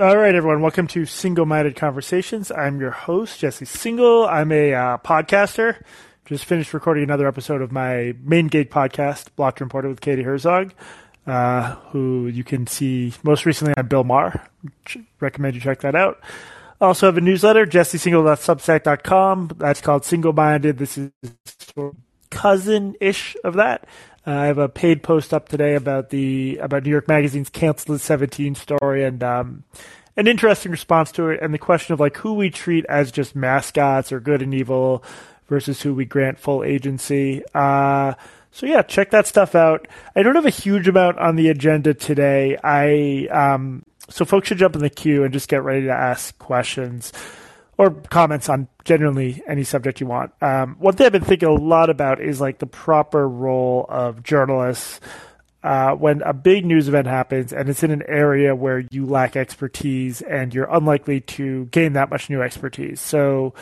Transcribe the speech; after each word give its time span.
All 0.00 0.16
right, 0.16 0.32
everyone. 0.32 0.62
Welcome 0.62 0.86
to 0.88 1.02
Singal 1.02 1.44
Minded 1.44 1.74
Conversations. 1.74 2.52
I'm 2.52 2.78
your 2.78 2.92
host, 2.92 3.40
Jesse 3.40 3.64
Singal. 3.64 4.28
I'm 4.30 4.52
a 4.52 4.72
uh, 4.72 4.98
podcaster. 4.98 5.82
Just 6.24 6.44
finished 6.44 6.72
recording 6.72 7.02
another 7.02 7.26
episode 7.26 7.62
of 7.62 7.72
my 7.72 8.14
main 8.22 8.46
gig 8.46 8.70
podcast, 8.70 9.26
Blocked 9.34 9.60
Reporter 9.60 9.88
with 9.88 10.00
Katie 10.00 10.22
Herzog, 10.22 10.72
uh, 11.26 11.74
who 11.90 12.28
you 12.28 12.44
can 12.44 12.68
see 12.68 13.12
most 13.24 13.44
recently 13.44 13.74
on 13.76 13.88
Bill 13.88 14.04
Maher. 14.04 14.40
Recommend 15.18 15.56
you 15.56 15.60
check 15.60 15.80
that 15.80 15.96
out. 15.96 16.20
Also 16.80 17.06
have 17.06 17.16
a 17.16 17.20
newsletter, 17.20 17.66
jessesingal.substack.com. 17.66 19.50
That's 19.56 19.80
called 19.80 20.02
Singal 20.02 20.32
Minded. 20.32 20.78
This 20.78 20.96
is 20.96 21.10
cousin-ish 22.30 23.36
of 23.42 23.54
that. 23.54 23.88
Uh, 24.28 24.40
I 24.40 24.46
have 24.46 24.58
a 24.58 24.68
paid 24.68 25.02
post 25.02 25.32
up 25.32 25.48
today 25.48 25.74
about 25.74 26.10
the 26.10 26.58
about 26.58 26.82
New 26.82 26.90
York 26.90 27.08
Magazine's 27.08 27.48
canceled 27.48 27.98
17 27.98 28.56
story 28.56 29.02
and 29.02 29.24
um, 29.24 29.64
an 30.18 30.26
interesting 30.26 30.70
response 30.70 31.10
to 31.12 31.30
it 31.30 31.40
and 31.40 31.54
the 31.54 31.58
question 31.58 31.94
of 31.94 32.00
like 32.00 32.14
who 32.18 32.34
we 32.34 32.50
treat 32.50 32.84
as 32.90 33.10
just 33.10 33.34
mascots 33.34 34.12
or 34.12 34.20
good 34.20 34.42
and 34.42 34.52
evil 34.52 35.02
versus 35.46 35.80
who 35.80 35.94
we 35.94 36.04
grant 36.04 36.38
full 36.38 36.62
agency. 36.62 37.42
Uh, 37.54 38.12
so 38.50 38.66
yeah, 38.66 38.82
check 38.82 39.12
that 39.12 39.26
stuff 39.26 39.54
out. 39.54 39.88
I 40.14 40.22
don't 40.22 40.34
have 40.34 40.44
a 40.44 40.50
huge 40.50 40.88
amount 40.88 41.16
on 41.18 41.36
the 41.36 41.48
agenda 41.48 41.94
today. 41.94 42.58
I 42.62 43.28
um, 43.30 43.82
so 44.10 44.26
folks 44.26 44.48
should 44.48 44.58
jump 44.58 44.74
in 44.74 44.82
the 44.82 44.90
queue 44.90 45.24
and 45.24 45.32
just 45.32 45.48
get 45.48 45.62
ready 45.62 45.86
to 45.86 45.92
ask 45.92 46.38
questions 46.38 47.14
or 47.78 47.92
comments 47.92 48.48
on 48.48 48.68
generally 48.84 49.42
any 49.46 49.62
subject 49.62 50.00
you 50.00 50.06
want. 50.06 50.32
Um, 50.42 50.76
one 50.80 50.94
thing 50.94 51.06
I've 51.06 51.12
been 51.12 51.24
thinking 51.24 51.48
a 51.48 51.52
lot 51.52 51.88
about 51.88 52.20
is 52.20 52.40
like 52.40 52.58
the 52.58 52.66
proper 52.66 53.26
role 53.26 53.86
of 53.88 54.22
journalists 54.24 55.00
uh, 55.62 55.92
when 55.92 56.20
a 56.22 56.32
big 56.32 56.66
news 56.66 56.88
event 56.88 57.06
happens 57.06 57.52
and 57.52 57.68
it's 57.68 57.82
in 57.82 57.90
an 57.90 58.02
area 58.08 58.54
where 58.54 58.84
you 58.90 59.06
lack 59.06 59.36
expertise 59.36 60.20
and 60.22 60.52
you're 60.52 60.68
unlikely 60.70 61.20
to 61.20 61.66
gain 61.66 61.94
that 61.94 62.10
much 62.10 62.28
new 62.28 62.42
expertise. 62.42 63.00
So 63.00 63.54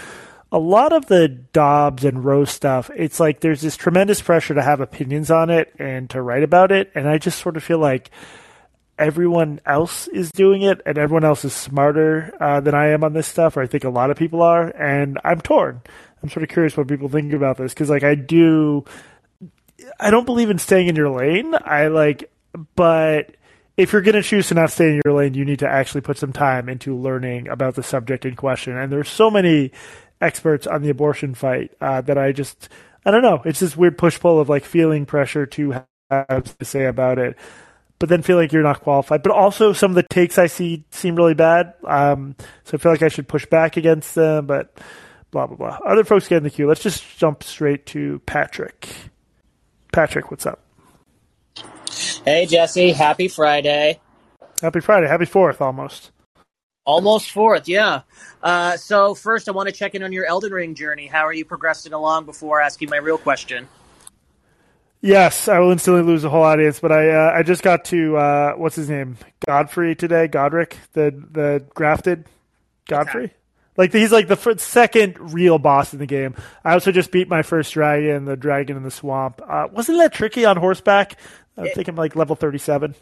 a 0.51 0.59
lot 0.59 0.93
of 0.93 1.07
the 1.07 1.29
Dobbs 1.29 2.05
and 2.05 2.25
Roe 2.25 2.45
stuff, 2.47 2.91
it's 2.97 3.21
like 3.21 3.41
there's 3.41 3.61
this 3.61 3.77
tremendous 3.77 4.23
pressure 4.23 4.55
to 4.55 4.63
have 4.63 4.81
opinions 4.81 5.31
on 5.31 5.51
it 5.51 5.75
and 5.79 6.09
to 6.11 6.23
write 6.23 6.43
about 6.43 6.73
it. 6.73 6.91
And 6.95 7.09
I 7.09 7.19
just 7.19 7.41
sort 7.41 7.57
of 7.57 7.65
feel 7.65 7.79
like 7.79 8.11
everyone 8.99 9.61
else 9.67 10.09
is 10.09 10.31
doing 10.31 10.63
it 10.63 10.81
and 10.87 10.99
everyone 10.99 11.25
else 11.25 11.45
is 11.45 11.53
smarter 11.53 12.35
uh, 12.41 12.61
than 12.61 12.75
I 12.75 12.89
am 12.89 13.05
on 13.05 13.13
this 13.13 13.27
stuff, 13.27 13.57
or 13.57 13.63
I 13.63 13.67
think 13.67 13.85
a 13.85 13.91
lot 13.91 14.11
of 14.11 14.17
people 14.17 14.43
are, 14.43 14.69
and 14.69 15.19
I'm 15.25 15.41
torn. 15.41 15.83
I'm 16.23 16.31
sort 16.31 16.43
of 16.43 16.49
curious 16.49 16.77
what 16.77 16.89
people 16.89 17.09
think 17.09 17.33
about 17.33 17.59
this 17.59 17.75
because, 17.75 17.91
like, 17.91 18.03
I 18.03 18.15
do, 18.15 18.85
I 20.01 20.11
don't 20.11 20.25
believe 20.25 20.51
in 20.51 20.59
staying 20.59 20.89
in 20.89 20.97
your 20.97 21.11
lane. 21.11 21.55
I 21.55 21.89
like, 21.89 22.31
but 22.75 23.37
if 23.77 23.93
you're 23.93 24.03
going 24.03 24.15
to 24.15 24.23
choose 24.23 24.49
to 24.49 24.55
not 24.55 24.71
stay 24.71 24.89
in 24.89 25.03
your 25.05 25.15
lane, 25.15 25.35
you 25.35 25.45
need 25.45 25.59
to 25.59 25.69
actually 25.69 26.01
put 26.01 26.17
some 26.17 26.33
time 26.33 26.69
into 26.69 26.97
learning 26.97 27.49
about 27.49 27.75
the 27.75 27.83
subject 27.83 28.25
in 28.25 28.35
question. 28.35 28.77
And 28.77 28.91
there's 28.91 29.11
so 29.11 29.31
many 29.31 29.73
experts 30.21 30.67
on 30.67 30.83
the 30.83 30.89
abortion 30.89 31.35
fight 31.35 31.73
uh, 31.81 32.01
that 32.01 32.17
I 32.17 32.33
just, 32.33 32.71
I 33.05 33.11
don't 33.11 33.23
know. 33.23 33.43
It's 33.45 33.61
this 33.61 33.77
weird 33.77 33.99
push 33.99 34.19
pull 34.19 34.41
of 34.41 34.49
like 34.49 34.65
feeling 34.65 35.05
pressure 35.05 35.45
to 35.45 35.85
have 36.11 36.59
to 36.59 36.65
say 36.65 36.87
about 36.87 37.19
it 37.19 37.37
but 37.99 38.09
then 38.09 38.23
feel 38.23 38.37
like 38.37 38.53
you're 38.53 38.63
not 38.63 38.83
qualified. 38.83 39.23
But 39.23 39.33
also, 39.33 39.73
some 39.73 39.91
of 39.93 39.95
the 39.95 40.03
takes 40.03 40.39
I 40.39 40.47
see 40.47 40.85
seem 40.91 41.17
really 41.17 41.35
bad. 41.35 41.75
Um, 41.85 42.37
so 42.65 42.77
I 42.77 42.81
feel 42.81 42.93
like 42.93 43.03
I 43.03 43.09
should 43.09 43.29
push 43.29 43.47
back 43.47 43.77
against 43.77 44.15
them, 44.15 44.47
but 44.47 44.77
blah, 45.31 45.47
blah, 45.47 45.57
blah. 45.57 45.79
Other 45.87 46.05
folks 46.05 46.29
get 46.29 46.39
in 46.39 46.43
the 46.45 46.51
queue. 46.51 46.67
Let's 46.67 46.83
just 46.83 47.19
jump 47.19 47.43
straight 47.43 47.87
to 47.87 48.21
Patrick. 48.27 48.89
Patrick, 49.93 50.31
what's 50.31 50.47
up? 50.47 50.61
Hey, 52.25 52.47
Jesse. 52.47 52.93
Happy 52.93 53.29
Friday. 53.29 54.01
Happy 54.61 54.81
Friday. 54.81 55.07
Happy 55.07 55.25
4th 55.25 55.61
almost. 55.61 56.11
Almost 56.85 57.35
4th, 57.35 57.67
yeah. 57.67 58.03
Uh, 58.43 58.77
so, 58.77 59.15
first, 59.15 59.49
I 59.49 59.53
want 59.53 59.69
to 59.69 59.75
check 59.75 59.95
in 59.95 60.03
on 60.03 60.13
your 60.13 60.25
Elden 60.25 60.53
Ring 60.53 60.75
journey. 60.75 61.07
How 61.07 61.27
are 61.27 61.33
you 61.33 61.45
progressing 61.45 61.93
along 61.93 62.27
before 62.27 62.61
asking 62.61 62.91
my 62.91 62.99
real 62.99 63.19
question? 63.19 63.69
Yes, 65.01 65.47
I 65.49 65.59
will 65.59 65.71
instantly 65.71 66.03
lose 66.03 66.23
the 66.23 66.31
whole 66.31 66.43
audience. 66.43 66.81
But 66.81 66.93
I 66.93 67.11
uh, 67.11 67.33
I 67.35 67.43
just 67.43 67.63
got 67.63 67.85
to 67.87 68.17
uh, 68.17 68.53
what's 68.55 68.77
his 68.77 68.89
name 68.89 69.17
Godfrey 69.47 69.95
today. 69.95 70.29
Godrick 70.29 70.75
the 70.93 71.11
the 71.31 71.65
grafted 71.75 72.27
Godfrey. 72.89 73.33
Like 73.77 73.93
he's 73.93 74.13
like 74.13 74.27
the 74.27 74.37
first, 74.37 74.61
second 74.61 75.35
real 75.35 75.59
boss 75.59 75.93
in 75.93 75.99
the 75.99 76.07
game. 76.07 76.35
I 76.65 76.73
also 76.73 76.93
just 76.93 77.11
beat 77.11 77.29
my 77.29 77.43
first 77.43 77.75
dragon, 77.75 78.25
the 78.25 78.37
dragon 78.37 78.77
in 78.77 78.83
the 78.83 78.91
swamp. 78.91 79.43
Uh, 79.47 79.69
wasn't 79.71 79.99
that 79.99 80.15
tricky 80.15 80.47
on 80.47 80.57
horseback? 80.57 81.19
I 81.59 81.69
think 81.69 81.89
I'm 81.89 81.97
like 81.97 82.17
level 82.17 82.37
thirty 82.37 82.59
seven. 82.59 82.95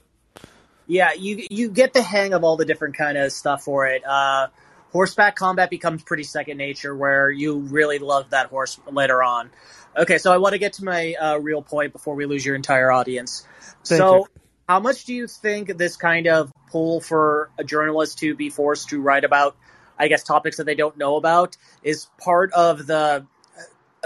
Yeah, 0.86 1.12
you 1.12 1.46
you 1.50 1.70
get 1.70 1.92
the 1.92 2.02
hang 2.02 2.34
of 2.34 2.44
all 2.44 2.56
the 2.56 2.64
different 2.64 2.96
kind 2.96 3.16
of 3.16 3.32
stuff 3.32 3.62
for 3.62 3.86
it. 3.86 4.04
Uh, 4.04 4.48
horseback 4.94 5.34
combat 5.34 5.70
becomes 5.70 6.04
pretty 6.04 6.22
second 6.22 6.56
nature, 6.56 6.96
where 6.96 7.28
you 7.28 7.58
really 7.58 7.98
love 7.98 8.30
that 8.30 8.46
horse 8.46 8.78
later 8.90 9.22
on. 9.22 9.50
Okay, 9.96 10.18
so 10.18 10.32
I 10.32 10.38
want 10.38 10.52
to 10.52 10.58
get 10.58 10.74
to 10.74 10.84
my 10.84 11.14
uh, 11.14 11.38
real 11.38 11.62
point 11.62 11.92
before 11.92 12.14
we 12.14 12.26
lose 12.26 12.46
your 12.46 12.54
entire 12.54 12.90
audience. 12.92 13.46
Thank 13.84 13.98
so, 13.98 14.16
you. 14.18 14.26
how 14.68 14.78
much 14.78 15.04
do 15.04 15.12
you 15.12 15.26
think 15.26 15.76
this 15.76 15.96
kind 15.96 16.28
of 16.28 16.52
pull 16.70 17.00
for 17.00 17.50
a 17.58 17.64
journalist 17.64 18.18
to 18.18 18.36
be 18.36 18.50
forced 18.50 18.90
to 18.90 19.00
write 19.00 19.24
about, 19.24 19.56
I 19.98 20.06
guess, 20.06 20.22
topics 20.22 20.58
that 20.58 20.64
they 20.64 20.76
don't 20.76 20.96
know 20.96 21.16
about 21.16 21.56
is 21.82 22.06
part 22.18 22.52
of 22.52 22.86
the. 22.86 23.26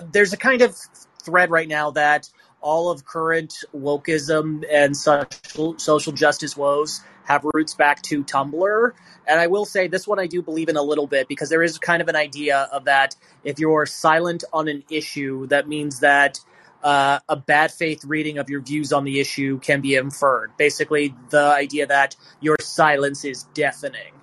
There's 0.03 0.33
a 0.33 0.39
kind 0.39 0.63
of 0.63 0.75
thread 1.23 1.51
right 1.51 1.69
now 1.69 1.91
that 1.93 2.31
all 2.61 2.91
of 2.91 3.05
current 3.05 3.55
wokeism 3.75 4.65
and 4.71 4.97
social, 4.97 5.79
social 5.79 6.13
justice 6.13 6.57
woes 6.57 7.03
have 7.29 7.45
roots 7.53 7.75
back 7.75 8.01
to 8.03 8.25
Tumblr. 8.25 8.93
And 9.27 9.39
I 9.39 9.47
will 9.47 9.67
say 9.67 9.87
this 9.87 10.09
one 10.09 10.19
I 10.19 10.27
do 10.27 10.43
believe 10.43 10.71
in 10.71 10.77
a 10.77 10.83
little 10.83 11.07
bit 11.07 11.29
because 11.29 11.51
there 11.51 11.63
is 11.63 11.79
kind 11.79 12.01
of 12.01 12.09
an 12.09 12.17
idea 12.17 12.69
of 12.73 12.87
that 12.87 13.15
if 13.45 13.59
you're 13.59 13.85
silent 13.85 14.45
on 14.53 14.67
an 14.67 14.83
issue, 14.91 15.47
that 15.49 15.69
means 15.69 16.01
that 16.01 16.41
uh, 16.83 17.19
a 17.29 17.37
bad 17.37 17.71
faith 17.71 18.03
reading 18.05 18.39
of 18.39 18.49
your 18.49 18.63
views 18.63 18.93
on 18.93 19.05
the 19.05 19.21
issue 19.21 19.59
can 19.61 19.83
be 19.83 19.95
inferred. 19.95 20.53
Basically, 20.57 21.15
the 21.29 21.43
idea 21.43 21.87
that 21.87 22.17
your 22.41 22.57
silence 22.61 23.25
is 23.25 23.43
deafening. 23.53 24.15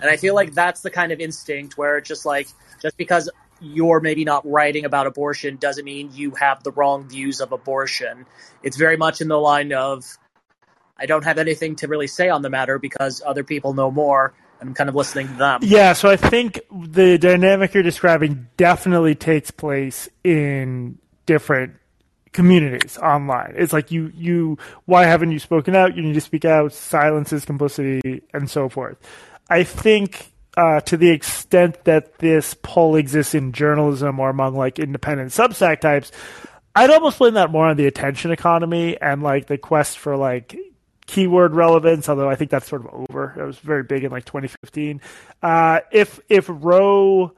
And 0.00 0.10
I 0.10 0.16
feel 0.16 0.34
like 0.34 0.54
that's 0.54 0.80
the 0.80 0.90
kind 0.90 1.12
of 1.12 1.20
instinct 1.20 1.76
where 1.76 1.98
it's 1.98 2.08
just 2.08 2.24
like, 2.24 2.48
just 2.80 2.96
because 2.96 3.30
you're 3.60 4.00
maybe 4.00 4.24
not 4.24 4.48
writing 4.50 4.84
about 4.84 5.06
abortion 5.06 5.56
doesn't 5.56 5.84
mean 5.84 6.10
you 6.12 6.30
have 6.32 6.62
the 6.62 6.72
wrong 6.72 7.08
views 7.08 7.40
of 7.40 7.52
abortion. 7.52 8.26
It's 8.62 8.76
very 8.76 8.96
much 8.96 9.20
in 9.20 9.28
the 9.28 9.38
line 9.38 9.72
of 9.72 10.04
I 10.96 11.06
don't 11.06 11.24
have 11.24 11.38
anything 11.38 11.76
to 11.76 11.88
really 11.88 12.06
say 12.06 12.28
on 12.28 12.42
the 12.42 12.50
matter 12.50 12.78
because 12.78 13.22
other 13.24 13.44
people 13.44 13.74
know 13.74 13.90
more. 13.90 14.34
and 14.60 14.68
I'm 14.68 14.74
kind 14.74 14.88
of 14.88 14.94
listening 14.94 15.28
to 15.28 15.34
them. 15.34 15.60
Yeah, 15.62 15.92
so 15.92 16.08
I 16.08 16.16
think 16.16 16.60
the 16.72 17.18
dynamic 17.18 17.74
you're 17.74 17.82
describing 17.82 18.48
definitely 18.56 19.14
takes 19.14 19.50
place 19.50 20.08
in 20.22 20.98
different 21.26 21.74
communities 22.32 22.98
online. 22.98 23.54
It's 23.56 23.72
like 23.72 23.90
you 23.90 24.12
you 24.14 24.58
why 24.86 25.04
haven't 25.04 25.32
you 25.32 25.38
spoken 25.38 25.74
out? 25.74 25.96
You 25.96 26.02
need 26.02 26.14
to 26.14 26.20
speak 26.20 26.44
out. 26.44 26.72
Silence 26.72 27.32
is 27.32 27.44
complicity, 27.44 28.22
and 28.32 28.48
so 28.50 28.68
forth. 28.68 28.98
I 29.48 29.64
think 29.64 30.32
uh, 30.56 30.80
to 30.82 30.96
the 30.96 31.10
extent 31.10 31.84
that 31.84 32.18
this 32.18 32.54
poll 32.62 32.96
exists 32.96 33.34
in 33.34 33.52
journalism 33.52 34.20
or 34.20 34.30
among 34.30 34.54
like 34.54 34.78
independent 34.78 35.30
Substack 35.30 35.80
types, 35.80 36.12
I'd 36.74 36.90
almost 36.90 37.18
blame 37.18 37.34
that 37.34 37.50
more 37.50 37.66
on 37.66 37.76
the 37.76 37.86
attention 37.86 38.30
economy 38.30 39.00
and 39.00 39.22
like 39.22 39.46
the 39.46 39.58
quest 39.58 39.98
for 39.98 40.16
like 40.16 40.56
keyword 41.06 41.54
relevance, 41.54 42.08
although 42.08 42.28
I 42.30 42.34
think 42.34 42.50
that's 42.50 42.68
sort 42.68 42.84
of 42.84 43.06
over. 43.08 43.34
It 43.38 43.44
was 43.44 43.58
very 43.58 43.82
big 43.82 44.04
in 44.04 44.10
like 44.10 44.24
2015. 44.24 45.00
Uh, 45.42 45.80
if 45.92 46.20
if 46.28 46.46
Roe, 46.48 47.32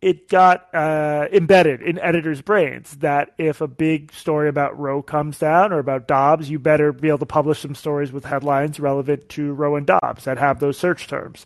it 0.00 0.28
got 0.28 0.74
uh, 0.74 1.28
embedded 1.32 1.82
in 1.82 1.98
editors' 1.98 2.40
brains 2.42 2.96
that 2.96 3.32
if 3.38 3.60
a 3.60 3.68
big 3.68 4.12
story 4.12 4.48
about 4.48 4.78
Roe 4.78 5.02
comes 5.02 5.38
down 5.38 5.72
or 5.72 5.78
about 5.78 6.08
Dobbs, 6.08 6.48
you 6.48 6.58
better 6.58 6.92
be 6.92 7.08
able 7.08 7.18
to 7.18 7.26
publish 7.26 7.60
some 7.60 7.74
stories 7.74 8.10
with 8.10 8.24
headlines 8.24 8.80
relevant 8.80 9.28
to 9.30 9.52
Roe 9.52 9.76
and 9.76 9.86
Dobbs 9.86 10.24
that 10.24 10.38
have 10.38 10.58
those 10.58 10.78
search 10.78 11.06
terms. 11.06 11.44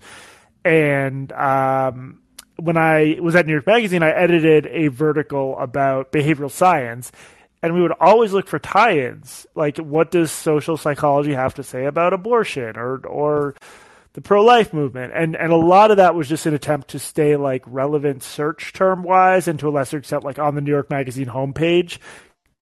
And 0.65 1.31
um, 1.33 2.21
when 2.57 2.77
I 2.77 3.19
was 3.21 3.35
at 3.35 3.47
New 3.47 3.53
York 3.53 3.67
Magazine, 3.67 4.03
I 4.03 4.11
edited 4.11 4.67
a 4.67 4.89
vertical 4.89 5.59
about 5.59 6.13
behavioral 6.13 6.51
science, 6.51 7.11
and 7.65 7.75
we 7.75 7.81
would 7.81 7.95
always 7.99 8.35
look 8.35 8.47
for 8.47 8.59
tie-ins. 8.59 9.47
Like, 9.55 9.79
what 9.79 10.11
does 10.11 10.31
social 10.31 10.77
psychology 10.77 11.33
have 11.33 11.55
to 11.55 11.63
say 11.63 11.87
about 11.87 12.13
abortion 12.13 12.77
or 12.77 12.99
or 13.07 13.55
the 14.13 14.21
pro-life 14.21 14.75
movement? 14.75 15.15
And 15.15 15.35
and 15.35 15.51
a 15.51 15.57
lot 15.57 15.91
of 15.91 15.97
that 15.97 16.15
was 16.15 16.29
just 16.29 16.45
an 16.45 16.53
attempt 16.53 16.89
to 16.89 16.99
stay 16.99 17.37
like 17.37 17.63
relevant 17.67 18.23
search 18.23 18.75
term 18.75 19.03
wise, 19.03 19.49
and 19.49 19.59
to 19.61 19.69
a 19.69 19.71
lesser 19.71 19.97
extent, 19.97 20.25
like 20.25 20.39
on 20.39 20.55
the 20.55 20.61
New 20.61 20.73
York 20.73 20.91
Magazine 20.91 21.27
homepage, 21.27 21.99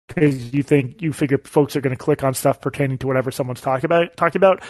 because 0.09 0.53
you 0.53 0.63
think 0.63 1.01
you 1.01 1.13
figure 1.13 1.37
folks 1.45 1.77
are 1.77 1.81
going 1.81 1.95
to 1.95 2.03
click 2.03 2.21
on 2.21 2.33
stuff 2.33 2.59
pertaining 2.59 2.97
to 2.97 3.07
whatever 3.07 3.31
someone's 3.31 3.61
talking 3.61 3.85
about 3.85 4.17
talking 4.17 4.39
about. 4.39 4.61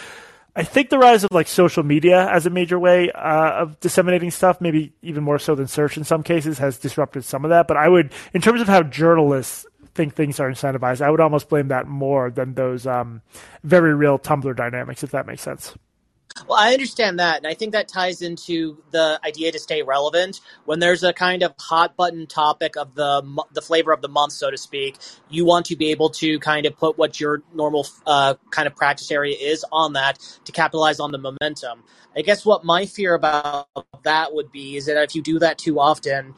I 0.55 0.63
think 0.63 0.89
the 0.89 0.99
rise 0.99 1.23
of 1.23 1.31
like 1.31 1.47
social 1.47 1.83
media 1.83 2.29
as 2.29 2.45
a 2.45 2.51
major 2.51 2.77
way 2.77 3.09
uh, 3.11 3.61
of 3.61 3.79
disseminating 3.79 4.29
stuff, 4.29 4.61
maybe 4.61 4.93
even 5.01 5.23
more 5.23 5.39
so 5.39 5.55
than 5.55 5.67
search 5.67 5.97
in 5.97 6.03
some 6.03 6.21
cases, 6.21 6.59
has 6.59 6.77
disrupted 6.77 7.25
some 7.25 7.45
of 7.45 7.49
that. 7.49 7.67
But 7.67 7.77
I 7.77 7.87
would, 7.87 8.11
in 8.33 8.41
terms 8.41 8.61
of 8.61 8.67
how 8.67 8.83
journalists 8.83 9.65
think 9.99 10.15
things 10.15 10.39
are 10.39 10.49
incentivized. 10.49 11.01
I 11.01 11.09
would 11.09 11.19
almost 11.19 11.49
blame 11.49 11.67
that 11.67 11.85
more 11.85 12.31
than 12.31 12.53
those 12.53 12.87
um, 12.87 13.21
very 13.65 13.93
real 13.93 14.17
Tumblr 14.17 14.55
dynamics, 14.55 15.03
if 15.03 15.11
that 15.11 15.27
makes 15.27 15.41
sense. 15.41 15.75
Well, 16.47 16.57
I 16.57 16.71
understand 16.71 17.19
that, 17.19 17.35
and 17.35 17.47
I 17.47 17.53
think 17.53 17.73
that 17.73 17.89
ties 17.89 18.21
into 18.21 18.81
the 18.91 19.19
idea 19.25 19.51
to 19.51 19.59
stay 19.59 19.81
relevant. 19.81 20.39
When 20.63 20.79
there's 20.79 21.03
a 21.03 21.11
kind 21.11 21.43
of 21.43 21.53
hot 21.59 21.97
button 21.97 22.27
topic 22.27 22.77
of 22.77 22.95
the 22.95 23.43
the 23.51 23.61
flavor 23.61 23.91
of 23.91 24.01
the 24.01 24.07
month, 24.07 24.31
so 24.31 24.49
to 24.49 24.57
speak, 24.57 24.95
you 25.27 25.43
want 25.43 25.65
to 25.65 25.75
be 25.75 25.91
able 25.91 26.11
to 26.11 26.39
kind 26.39 26.65
of 26.65 26.77
put 26.77 26.97
what 26.97 27.19
your 27.19 27.43
normal 27.53 27.85
uh, 28.07 28.35
kind 28.51 28.67
of 28.67 28.75
practice 28.77 29.11
area 29.11 29.35
is 29.37 29.65
on 29.69 29.93
that 29.93 30.19
to 30.45 30.53
capitalize 30.53 31.01
on 31.01 31.11
the 31.11 31.17
momentum. 31.17 31.83
I 32.15 32.21
guess 32.21 32.45
what 32.45 32.63
my 32.63 32.85
fear 32.85 33.15
about 33.15 33.67
that 34.03 34.33
would 34.33 34.49
be 34.49 34.77
is 34.77 34.85
that 34.85 34.95
if 35.03 35.15
you 35.15 35.21
do 35.21 35.39
that 35.39 35.57
too 35.57 35.77
often, 35.79 36.35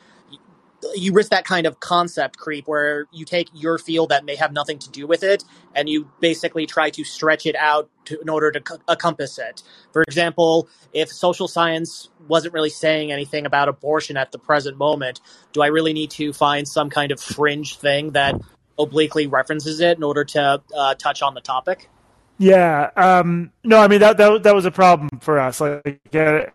you 0.96 1.14
risk 1.14 1.30
that 1.32 1.46
kind 1.46 1.66
of 1.66 1.80
concept 1.80 2.38
creep 2.38 2.68
where 2.68 3.06
you 3.12 3.26
take 3.26 3.50
your 3.54 3.78
field 3.78 4.10
that 4.10 4.26
may 4.26 4.36
have 4.36 4.52
nothing 4.52 4.80
to 4.80 4.90
do 4.90 5.08
with 5.08 5.24
it 5.24 5.44
and 5.76 5.90
you 5.90 6.10
basically 6.20 6.66
try 6.66 6.90
to 6.90 7.04
stretch 7.04 7.46
it 7.46 7.56
out 7.56 7.90
to, 8.06 8.20
in 8.20 8.30
order 8.30 8.52
to 8.52 8.62
c- 8.68 8.82
encompass 8.90 9.38
it. 9.38 9.64
For 9.94 10.02
example, 10.04 10.68
if 10.94 11.10
social 11.10 11.48
science 11.48 12.10
wasn't 12.28 12.54
really 12.54 12.70
saying 12.70 13.12
anything 13.12 13.46
about 13.46 13.70
abortion 13.70 14.18
at 14.18 14.32
the 14.32 14.40
present 14.40 14.78
moment, 14.78 15.22
do 15.54 15.62
I 15.62 15.68
really 15.68 15.94
need 15.94 16.12
to 16.12 16.34
find 16.34 16.68
some 16.68 16.90
kind 16.90 17.12
of 17.12 17.20
fringe 17.20 17.78
thing 17.78 18.12
that 18.12 18.36
obliquely 18.78 19.28
references 19.28 19.80
it 19.80 19.98
in 19.98 20.04
order 20.04 20.24
to 20.24 20.62
uh, 20.76 20.96
touch 20.96 21.22
on 21.22 21.34
the 21.34 21.42
topic? 21.42 21.90
Yeah. 22.38 22.90
Um, 22.96 23.52
no, 23.64 23.80
I 23.80 23.88
mean 23.88 24.00
that, 24.00 24.18
that 24.18 24.44
that 24.44 24.56
was 24.56 24.66
a 24.66 24.72
problem 24.72 25.10
for 25.20 25.40
us. 25.40 25.62
Like, 25.62 26.00
uh, 26.16 26.46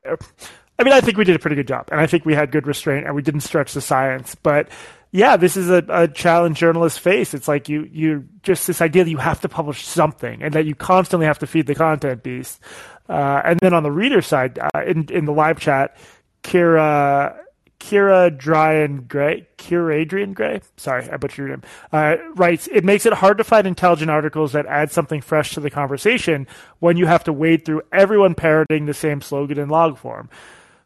I 0.79 0.85
mean, 0.85 0.93
I 0.93 1.01
think 1.01 1.17
we 1.17 1.25
did 1.25 1.37
a 1.37 1.39
pretty 1.39 1.57
good 1.57 1.69
job, 1.69 1.89
and 1.91 2.01
I 2.01 2.07
think 2.07 2.25
we 2.25 2.35
had 2.35 2.51
good 2.51 2.67
restraint, 2.67 3.07
and 3.07 3.15
we 3.15 3.23
didn't 3.23 3.41
stretch 3.41 3.73
the 3.73 3.81
science. 3.81 4.35
But 4.35 4.69
yeah, 5.11 5.37
this 5.37 5.57
is 5.57 5.71
a, 5.71 5.85
a 5.89 6.09
challenge 6.09 6.59
journalists 6.59 6.99
face. 6.99 7.33
It's 7.33 7.49
like 7.49 7.69
you 7.69 7.89
you 7.91 8.29
just 8.43 8.67
this 8.67 8.83
idea 8.83 9.05
that 9.05 9.11
you 9.11 9.17
have 9.17 9.41
to 9.41 9.49
publish 9.49 9.85
something, 9.85 10.43
and 10.43 10.53
that 10.55 10.67
you 10.67 10.75
constantly 10.75 11.27
have 11.27 11.39
to 11.41 11.47
feed 11.47 11.67
the 11.67 11.75
content 11.75 12.23
beast. 12.23 12.61
Uh, 13.09 13.41
and 13.45 13.61
then 13.61 13.73
on 13.73 13.85
the 13.85 13.91
reader 13.91 14.21
side, 14.21 14.59
uh, 14.59 14.83
in 14.87 15.09
in 15.11 15.25
the 15.25 15.33
live 15.33 15.59
chat, 15.59 15.97
Kira 16.43 17.39
Kira 17.79 18.37
Dryan 18.37 19.07
Gray, 19.07 19.47
Kira 19.59 19.95
Adrian 19.95 20.33
Gray, 20.33 20.61
sorry, 20.77 21.09
I 21.11 21.17
butchered 21.17 21.39
your 21.39 21.49
name, 21.49 21.63
uh, 21.93 22.17
writes, 22.35 22.69
it 22.73 22.85
makes 22.85 23.07
it 23.07 23.13
hard 23.13 23.39
to 23.39 23.45
find 23.45 23.67
intelligent 23.67 24.11
articles 24.11 24.53
that 24.53 24.67
add 24.67 24.91
something 24.91 25.21
fresh 25.21 25.55
to 25.55 25.61
the 25.61 25.71
conversation 25.71 26.47
when 26.79 26.97
you 26.97 27.07
have 27.07 27.25
to 27.25 27.33
wade 27.33 27.65
through 27.65 27.83
everyone 27.93 28.35
parroting 28.35 28.87
the 28.87 28.95
same 28.95 29.21
slogan 29.21 29.59
in 29.59 29.69
log 29.69 29.99
form. 29.99 30.29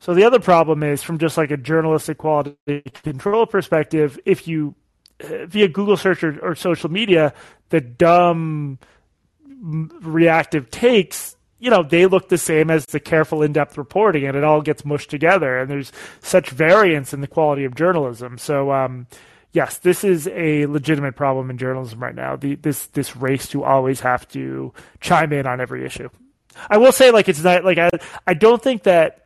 So 0.01 0.15
the 0.15 0.25
other 0.25 0.41
problem 0.41 0.83
is 0.83 1.03
from 1.03 1.19
just 1.19 1.37
like 1.37 1.51
a 1.51 1.57
journalistic 1.57 2.19
quality 2.19 2.83
control 3.03 3.47
perspective, 3.47 4.19
if 4.25 4.49
you 4.49 4.75
uh, 5.23 5.47
via 5.47 5.69
Google 5.69 5.99
search 5.99 6.25
or, 6.25 6.41
or 6.41 6.55
social 6.55 6.91
media, 6.91 7.35
the 7.69 7.83
dumb 7.83 8.79
reactive 10.01 10.71
takes, 10.71 11.37
you 11.59 11.69
know, 11.69 11.83
they 11.83 12.07
look 12.07 12.31
the 12.31 12.39
same 12.39 12.71
as 12.71 12.87
the 12.87 12.99
careful 12.99 13.43
in-depth 13.43 13.77
reporting 13.77 14.25
and 14.27 14.39
it 14.39 14.43
all 14.43 14.63
gets 14.63 14.87
mushed 14.87 15.11
together 15.11 15.59
and 15.59 15.71
there's 15.71 15.93
such 16.23 16.49
variance 16.49 17.13
in 17.13 17.21
the 17.21 17.29
quality 17.29 17.65
of 17.65 17.75
journalism. 17.75 18.39
So, 18.39 18.73
um, 18.73 19.07
yes, 19.53 19.77
this 19.77 20.03
is 20.03 20.27
a 20.29 20.65
legitimate 20.65 21.15
problem 21.15 21.51
in 21.51 21.59
journalism 21.59 22.03
right 22.03 22.15
now. 22.15 22.37
The, 22.37 22.55
this, 22.55 22.87
this 22.87 23.15
race 23.17 23.49
to 23.49 23.65
always 23.65 24.01
have 24.01 24.27
to 24.29 24.73
chime 25.03 25.35
in 25.35 25.47
on 25.47 25.61
every 25.61 25.85
issue. 25.85 26.09
I 26.71 26.79
will 26.79 26.93
say, 26.93 27.11
like, 27.11 27.29
it's 27.29 27.43
not, 27.43 27.65
like, 27.65 27.77
I, 27.77 27.91
I 28.27 28.33
don't 28.33 28.63
think 28.63 28.85
that 28.85 29.20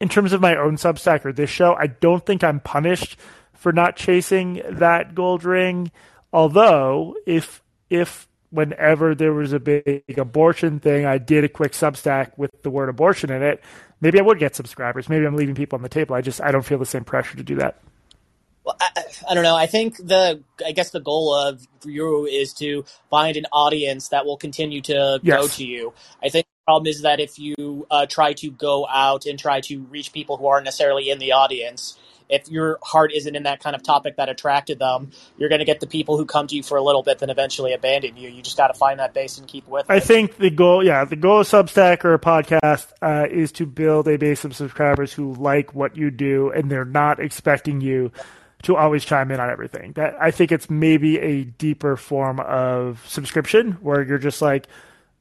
in 0.00 0.08
terms 0.08 0.32
of 0.32 0.40
my 0.40 0.56
own 0.56 0.76
Substack 0.76 1.24
or 1.24 1.32
this 1.32 1.50
show, 1.50 1.74
I 1.74 1.86
don't 1.86 2.24
think 2.24 2.42
I'm 2.42 2.60
punished 2.60 3.18
for 3.54 3.72
not 3.72 3.96
chasing 3.96 4.62
that 4.68 5.14
gold 5.14 5.44
ring. 5.44 5.92
Although, 6.32 7.16
if 7.26 7.62
if 7.90 8.28
whenever 8.50 9.14
there 9.14 9.32
was 9.32 9.52
a 9.52 9.60
big 9.60 10.02
abortion 10.16 10.80
thing, 10.80 11.04
I 11.04 11.18
did 11.18 11.44
a 11.44 11.48
quick 11.48 11.72
Substack 11.72 12.36
with 12.36 12.50
the 12.62 12.70
word 12.70 12.88
abortion 12.88 13.30
in 13.30 13.42
it, 13.42 13.62
maybe 14.00 14.18
I 14.18 14.22
would 14.22 14.38
get 14.38 14.56
subscribers. 14.56 15.08
Maybe 15.08 15.26
I'm 15.26 15.36
leaving 15.36 15.54
people 15.54 15.76
on 15.76 15.82
the 15.82 15.88
table. 15.88 16.16
I 16.16 16.22
just 16.22 16.40
I 16.40 16.50
don't 16.50 16.64
feel 16.64 16.78
the 16.78 16.86
same 16.86 17.04
pressure 17.04 17.36
to 17.36 17.42
do 17.42 17.56
that. 17.56 17.80
Well, 18.64 18.76
I, 18.80 19.04
I, 19.30 19.34
don't 19.34 19.42
know. 19.42 19.56
I 19.56 19.66
think 19.66 19.96
the 19.96 20.42
I 20.64 20.72
guess 20.72 20.90
the 20.90 21.00
goal 21.00 21.34
of 21.34 21.66
you 21.84 22.26
is 22.26 22.52
to 22.54 22.84
find 23.08 23.36
an 23.36 23.46
audience 23.52 24.08
that 24.08 24.26
will 24.26 24.36
continue 24.36 24.80
to 24.82 25.20
yes. 25.22 25.40
go 25.40 25.48
to 25.48 25.64
you. 25.64 25.92
I 26.22 26.28
think 26.28 26.46
problem 26.70 26.86
is 26.86 27.02
that 27.02 27.18
if 27.18 27.36
you 27.36 27.84
uh, 27.90 28.06
try 28.06 28.32
to 28.32 28.48
go 28.48 28.86
out 28.86 29.26
and 29.26 29.36
try 29.36 29.60
to 29.60 29.80
reach 29.90 30.12
people 30.12 30.36
who 30.36 30.46
aren't 30.46 30.64
necessarily 30.64 31.10
in 31.10 31.18
the 31.18 31.32
audience, 31.32 31.98
if 32.28 32.48
your 32.48 32.78
heart 32.80 33.10
isn't 33.12 33.34
in 33.34 33.42
that 33.42 33.60
kind 33.60 33.74
of 33.74 33.82
topic 33.82 34.14
that 34.18 34.28
attracted 34.28 34.78
them, 34.78 35.10
you're 35.36 35.48
going 35.48 35.58
to 35.58 35.64
get 35.64 35.80
the 35.80 35.88
people 35.88 36.16
who 36.16 36.24
come 36.24 36.46
to 36.46 36.54
you 36.54 36.62
for 36.62 36.78
a 36.78 36.82
little 36.82 37.02
bit, 37.02 37.18
then 37.18 37.28
eventually 37.28 37.72
abandon 37.72 38.16
you. 38.16 38.28
You 38.28 38.40
just 38.40 38.56
got 38.56 38.68
to 38.68 38.74
find 38.74 39.00
that 39.00 39.12
base 39.12 39.36
and 39.36 39.48
keep 39.48 39.66
with 39.66 39.90
it. 39.90 39.92
I 39.92 39.98
think 39.98 40.36
the 40.36 40.48
goal, 40.48 40.84
yeah, 40.84 41.04
the 41.04 41.16
goal 41.16 41.40
of 41.40 41.48
Substack 41.48 42.04
or 42.04 42.14
a 42.14 42.20
podcast 42.20 42.92
uh, 43.02 43.26
is 43.28 43.50
to 43.52 43.66
build 43.66 44.06
a 44.06 44.16
base 44.16 44.44
of 44.44 44.54
subscribers 44.54 45.12
who 45.12 45.34
like 45.34 45.74
what 45.74 45.96
you 45.96 46.12
do 46.12 46.52
and 46.52 46.70
they're 46.70 46.84
not 46.84 47.18
expecting 47.18 47.80
you 47.80 48.12
to 48.62 48.76
always 48.76 49.04
chime 49.04 49.32
in 49.32 49.40
on 49.40 49.50
everything. 49.50 49.94
That 49.94 50.14
I 50.20 50.30
think 50.30 50.52
it's 50.52 50.70
maybe 50.70 51.18
a 51.18 51.42
deeper 51.42 51.96
form 51.96 52.38
of 52.38 53.04
subscription 53.08 53.72
where 53.80 54.02
you're 54.02 54.18
just 54.18 54.40
like, 54.40 54.68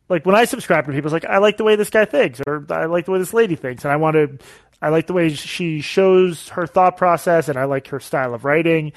like 0.10 0.26
when 0.26 0.36
I 0.36 0.46
subscribe 0.46 0.86
to 0.88 0.92
people, 0.92 1.08
it's 1.08 1.14
like 1.14 1.32
I 1.32 1.38
like 1.38 1.58
the 1.58 1.64
way 1.64 1.76
this 1.76 1.90
guy 1.90 2.06
thinks, 2.06 2.42
or 2.46 2.66
I 2.70 2.86
like 2.86 3.06
the 3.06 3.12
way 3.12 3.20
this 3.20 3.34
lady 3.34 3.56
thinks, 3.56 3.86
and 3.86 3.92
I 3.92 3.96
want 3.96 4.16
to, 4.16 4.38
I 4.82 4.90
like 4.90 5.08
the 5.08 5.14
way 5.14 5.30
she 5.30 5.82
shows 5.82 6.50
her 6.50 6.66
thought 6.66 6.98
process, 6.98 7.48
and 7.48 7.58
I 7.58 7.66
like 7.66 7.88
her 7.88 8.00
style 8.00 8.34
of 8.34 8.44
writing. 8.44 8.92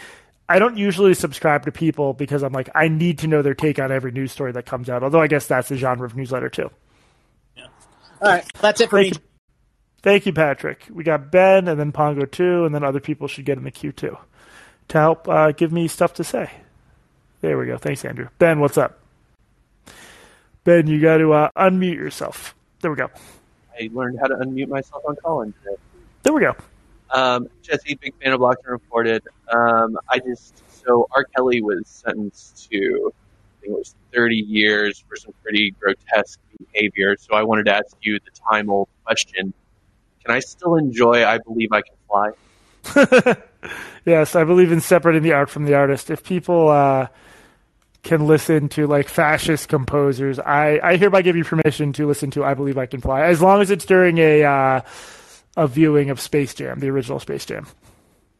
I 0.48 0.58
don't 0.58 0.76
usually 0.76 1.14
subscribe 1.14 1.64
to 1.64 1.72
people 1.72 2.14
because 2.14 2.42
I'm 2.42 2.52
like 2.52 2.70
I 2.74 2.88
need 2.88 3.18
to 3.20 3.26
know 3.26 3.42
their 3.42 3.54
take 3.54 3.78
on 3.78 3.92
every 3.92 4.10
news 4.10 4.32
story 4.32 4.52
that 4.52 4.66
comes 4.66 4.88
out. 4.90 5.02
Although 5.02 5.20
I 5.20 5.26
guess 5.26 5.46
that's 5.46 5.68
the 5.68 5.76
genre 5.76 6.06
of 6.06 6.16
newsletter 6.16 6.48
too. 6.48 6.70
Yeah. 7.56 7.66
All 8.20 8.28
right, 8.28 8.44
that's 8.60 8.80
it 8.80 8.90
for 8.90 8.98
Thank 8.98 9.14
me. 9.14 9.20
You. 9.20 9.28
Thank 10.02 10.26
you, 10.26 10.32
Patrick. 10.32 10.86
We 10.90 11.04
got 11.04 11.30
Ben, 11.30 11.68
and 11.68 11.78
then 11.78 11.92
Pongo 11.92 12.24
too, 12.24 12.64
and 12.64 12.74
then 12.74 12.82
other 12.82 13.00
people 13.00 13.28
should 13.28 13.44
get 13.44 13.58
in 13.58 13.64
the 13.64 13.70
queue 13.70 13.92
too 13.92 14.16
to 14.88 14.98
help 14.98 15.28
uh, 15.28 15.52
give 15.52 15.72
me 15.72 15.88
stuff 15.88 16.14
to 16.14 16.24
say. 16.24 16.50
There 17.40 17.58
we 17.58 17.66
go. 17.66 17.76
Thanks, 17.76 18.04
Andrew. 18.04 18.28
Ben, 18.38 18.60
what's 18.60 18.78
up? 18.78 19.01
Ben, 20.64 20.86
you 20.86 21.00
got 21.00 21.18
to 21.18 21.32
uh, 21.32 21.50
unmute 21.56 21.96
yourself. 21.96 22.54
There 22.80 22.90
we 22.90 22.96
go. 22.96 23.10
I 23.78 23.90
learned 23.92 24.18
how 24.20 24.28
to 24.28 24.36
unmute 24.36 24.68
myself 24.68 25.02
on 25.06 25.16
Callin 25.16 25.52
today. 25.64 25.76
There 26.22 26.32
we 26.32 26.42
go. 26.42 26.54
Um, 27.10 27.48
Jesse, 27.62 27.94
big 27.96 28.14
fan 28.22 28.32
of 28.32 28.38
Blocked 28.38 28.64
and 28.64 28.72
Reported. 28.72 29.22
Um, 29.52 29.98
I 30.08 30.18
just 30.18 30.62
so 30.84 31.08
R. 31.14 31.24
Kelly 31.24 31.62
was 31.62 31.82
sentenced 31.86 32.70
to 32.70 33.12
I 33.12 33.60
think 33.60 33.74
it 33.74 33.78
was 33.78 33.94
30 34.14 34.36
years 34.36 35.04
for 35.08 35.16
some 35.16 35.32
pretty 35.42 35.74
grotesque 35.80 36.38
behavior. 36.72 37.16
So 37.18 37.34
I 37.34 37.42
wanted 37.42 37.66
to 37.66 37.74
ask 37.74 37.96
you 38.00 38.18
the 38.20 38.30
time 38.50 38.70
old 38.70 38.88
question: 39.04 39.52
Can 40.24 40.34
I 40.34 40.38
still 40.38 40.76
enjoy 40.76 41.24
"I 41.24 41.38
Believe 41.38 41.70
I 41.72 41.82
Can 41.82 41.96
Fly"? 42.08 43.36
yes, 44.04 44.34
I 44.36 44.44
believe 44.44 44.72
in 44.72 44.80
separating 44.80 45.22
the 45.22 45.32
art 45.32 45.50
from 45.50 45.64
the 45.64 45.74
artist. 45.74 46.10
If 46.10 46.24
people 46.24 46.68
uh, 46.68 47.08
can 48.02 48.26
listen 48.26 48.68
to 48.70 48.86
like 48.86 49.08
fascist 49.08 49.68
composers, 49.68 50.38
I, 50.38 50.80
I 50.82 50.96
hereby 50.96 51.22
give 51.22 51.36
you 51.36 51.44
permission 51.44 51.92
to 51.94 52.06
listen 52.06 52.30
to 52.32 52.44
I 52.44 52.54
Believe 52.54 52.78
I 52.78 52.86
Can 52.86 53.00
Fly, 53.00 53.22
as 53.22 53.40
long 53.40 53.60
as 53.60 53.70
it's 53.70 53.84
during 53.84 54.18
a 54.18 54.42
uh, 54.42 54.80
a 55.56 55.66
viewing 55.68 56.10
of 56.10 56.20
Space 56.20 56.54
Jam, 56.54 56.80
the 56.80 56.88
original 56.88 57.20
Space 57.20 57.44
Jam. 57.44 57.66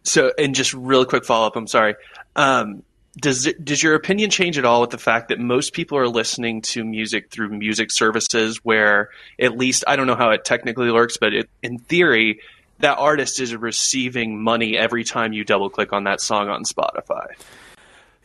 So, 0.05 0.33
and 0.37 0.55
just 0.55 0.75
real 0.75 1.05
quick 1.05 1.25
follow 1.25 1.47
up. 1.47 1.57
I'm 1.57 1.69
sorry. 1.69 1.95
Um, 2.35 2.83
does 3.17 3.53
does 3.63 3.83
your 3.83 3.95
opinion 3.95 4.31
change 4.31 4.59
at 4.59 4.65
all 4.65 4.81
with 4.81 4.91
the 4.91 4.99
fact 4.99 5.29
that 5.29 5.39
most 5.39 5.75
people 5.75 5.99
are 5.99 6.09
listening 6.09 6.63
to 6.63 6.83
music 6.83 7.31
through 7.31 7.51
music 7.51 7.91
services, 7.91 8.65
where 8.65 9.11
at 9.39 9.57
least 9.57 9.85
I 9.87 9.97
don't 9.97 10.07
know 10.07 10.17
how 10.17 10.31
it 10.31 10.45
technically 10.45 10.91
works, 10.91 11.19
but 11.19 11.35
it, 11.35 11.51
in 11.63 11.79
theory, 11.79 12.41
that 12.79 12.99
artist 12.99 13.39
is 13.39 13.55
receiving 13.55 14.43
money 14.43 14.77
every 14.77 15.05
time 15.05 15.33
you 15.33 15.45
double 15.45 15.71
click 15.71 15.93
on 15.93 16.05
that 16.05 16.21
song 16.21 16.49
on 16.49 16.65
Spotify. 16.65 17.27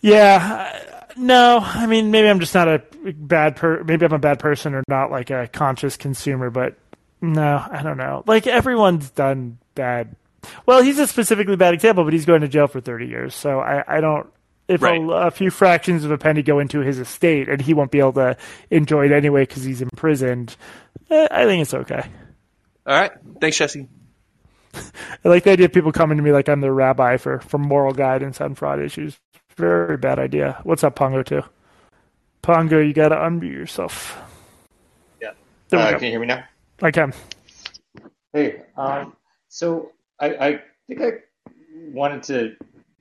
Yeah, 0.01 1.07
no, 1.17 1.59
I 1.61 1.87
mean 1.87 2.11
maybe 2.11 2.29
I'm 2.29 2.39
just 2.39 2.53
not 2.53 2.67
a 2.67 2.83
bad 3.13 3.55
per. 3.55 3.83
Maybe 3.83 4.05
I'm 4.05 4.13
a 4.13 4.19
bad 4.19 4.39
person 4.39 4.75
or 4.75 4.83
not 4.87 5.11
like 5.11 5.29
a 5.29 5.47
conscious 5.47 5.97
consumer, 5.97 6.49
but 6.49 6.75
no, 7.21 7.65
I 7.69 7.81
don't 7.83 7.97
know. 7.97 8.23
Like 8.27 8.47
everyone's 8.47 9.09
done 9.09 9.57
bad. 9.75 10.15
Well, 10.65 10.81
he's 10.81 10.99
a 10.99 11.07
specifically 11.07 11.55
bad 11.55 11.73
example, 11.73 12.03
but 12.03 12.13
he's 12.13 12.25
going 12.25 12.41
to 12.41 12.47
jail 12.47 12.67
for 12.67 12.79
30 12.79 13.07
years, 13.07 13.35
so 13.35 13.59
I, 13.59 13.97
I 13.97 14.01
don't. 14.01 14.27
If 14.67 14.81
right. 14.81 15.01
a, 15.01 15.11
a, 15.27 15.31
few 15.31 15.49
fractions 15.49 16.03
of 16.03 16.11
a 16.11 16.17
penny 16.17 16.43
go 16.43 16.59
into 16.59 16.81
his 16.81 16.99
estate 16.99 17.47
and 17.47 17.61
he 17.61 17.73
won't 17.73 17.89
be 17.89 17.99
able 17.99 18.13
to 18.13 18.35
enjoy 18.69 19.05
it 19.05 19.13
anyway 19.13 19.43
because 19.43 19.63
he's 19.63 19.81
imprisoned, 19.81 20.57
eh, 21.09 21.27
I 21.31 21.45
think 21.45 21.61
it's 21.61 21.73
okay. 21.73 22.03
All 22.85 22.99
right, 22.99 23.11
thanks, 23.39 23.57
Jesse. 23.57 23.87
I 24.73 25.29
like 25.29 25.45
the 25.45 25.51
idea 25.51 25.67
of 25.67 25.73
people 25.73 25.93
coming 25.93 26.17
to 26.17 26.23
me 26.23 26.33
like 26.33 26.49
I'm 26.49 26.59
their 26.59 26.73
rabbi 26.73 27.15
for, 27.15 27.39
for 27.39 27.57
moral 27.57 27.93
guidance 27.93 28.41
on 28.41 28.55
fraud 28.55 28.81
issues. 28.81 29.17
Very 29.57 29.97
bad 29.97 30.19
idea. 30.19 30.59
What's 30.63 30.83
up, 30.83 30.95
Pongo, 30.95 31.23
too? 31.23 31.41
Pongo, 32.43 32.79
you 32.79 32.93
got 32.93 33.09
to 33.09 33.15
unmute 33.15 33.51
yourself. 33.51 34.15
Yeah. 35.19 35.31
Uh, 35.73 35.91
can 35.93 36.03
you 36.03 36.11
hear 36.11 36.19
me 36.19 36.27
now? 36.27 36.43
I 36.81 36.91
can. 36.91 37.11
Hey, 38.33 38.61
um, 38.77 39.15
so 39.49 39.91
I, 40.19 40.27
I 40.35 40.61
think 40.87 41.01
I 41.01 41.11
wanted 41.91 42.21
to 42.23 42.55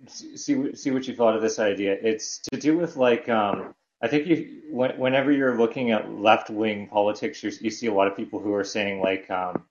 see 0.09 0.75
see 0.75 0.91
what 0.91 1.07
you 1.07 1.15
thought 1.15 1.37
of 1.37 1.43
this 1.43 1.59
idea. 1.59 1.99
It's 2.01 2.39
to 2.51 2.59
do 2.59 2.79
with 2.79 2.97
like 2.97 3.29
um, 3.29 3.75
I 4.01 4.09
think 4.09 4.27
you, 4.27 4.63
when, 4.71 4.99
whenever 4.99 5.33
you're 5.33 5.59
looking 5.59 5.91
at 5.91 6.11
left 6.11 6.49
wing 6.49 6.89
politics, 6.89 7.43
you, 7.43 7.53
you 7.61 7.71
see 7.71 7.89
a 7.89 7.93
lot 7.93 8.07
of 8.07 8.17
people 8.17 8.41
who 8.41 8.55
are 8.55 8.65
saying 8.65 9.01
like 9.01 9.31
um, 9.31 9.65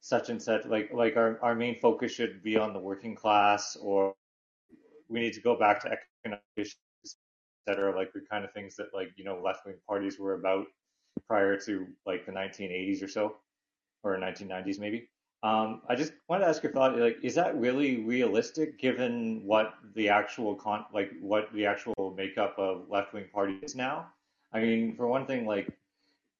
such 0.00 0.28
and 0.28 0.42
such, 0.42 0.66
like 0.66 0.92
like 0.92 1.16
our, 1.16 1.38
our 1.40 1.54
main 1.54 1.78
focus 1.78 2.12
should 2.12 2.42
be 2.42 2.56
on 2.56 2.72
the 2.72 2.80
working 2.80 3.14
class, 3.14 3.76
or 3.80 4.14
we 5.12 5.20
need 5.20 5.34
to 5.34 5.40
go 5.40 5.56
back 5.56 5.80
to 5.82 5.96
economic 6.24 6.42
issues, 6.56 6.76
etc. 7.66 7.94
Like 7.96 8.12
the 8.12 8.22
kind 8.30 8.44
of 8.44 8.52
things 8.52 8.76
that 8.76 8.86
like 8.94 9.10
you 9.16 9.24
know 9.24 9.40
left 9.44 9.66
wing 9.66 9.76
parties 9.86 10.18
were 10.18 10.34
about 10.34 10.66
prior 11.28 11.58
to 11.60 11.86
like 12.06 12.26
the 12.26 12.32
1980s 12.32 13.02
or 13.02 13.08
so, 13.08 13.36
or 14.02 14.16
1990s 14.16 14.80
maybe. 14.80 15.08
Um, 15.44 15.82
I 15.88 15.96
just 15.96 16.12
wanted 16.28 16.44
to 16.44 16.50
ask 16.50 16.62
your 16.62 16.72
thought. 16.72 16.96
Like, 16.96 17.18
is 17.22 17.34
that 17.34 17.58
really 17.58 18.04
realistic, 18.04 18.78
given 18.78 19.42
what 19.44 19.74
the 19.94 20.08
actual 20.08 20.54
con, 20.54 20.84
like 20.94 21.10
what 21.20 21.52
the 21.52 21.66
actual 21.66 22.14
makeup 22.16 22.54
of 22.58 22.88
left 22.88 23.12
wing 23.12 23.26
parties 23.32 23.74
now? 23.74 24.06
I 24.52 24.60
mean, 24.60 24.94
for 24.94 25.08
one 25.08 25.26
thing, 25.26 25.44
like 25.44 25.68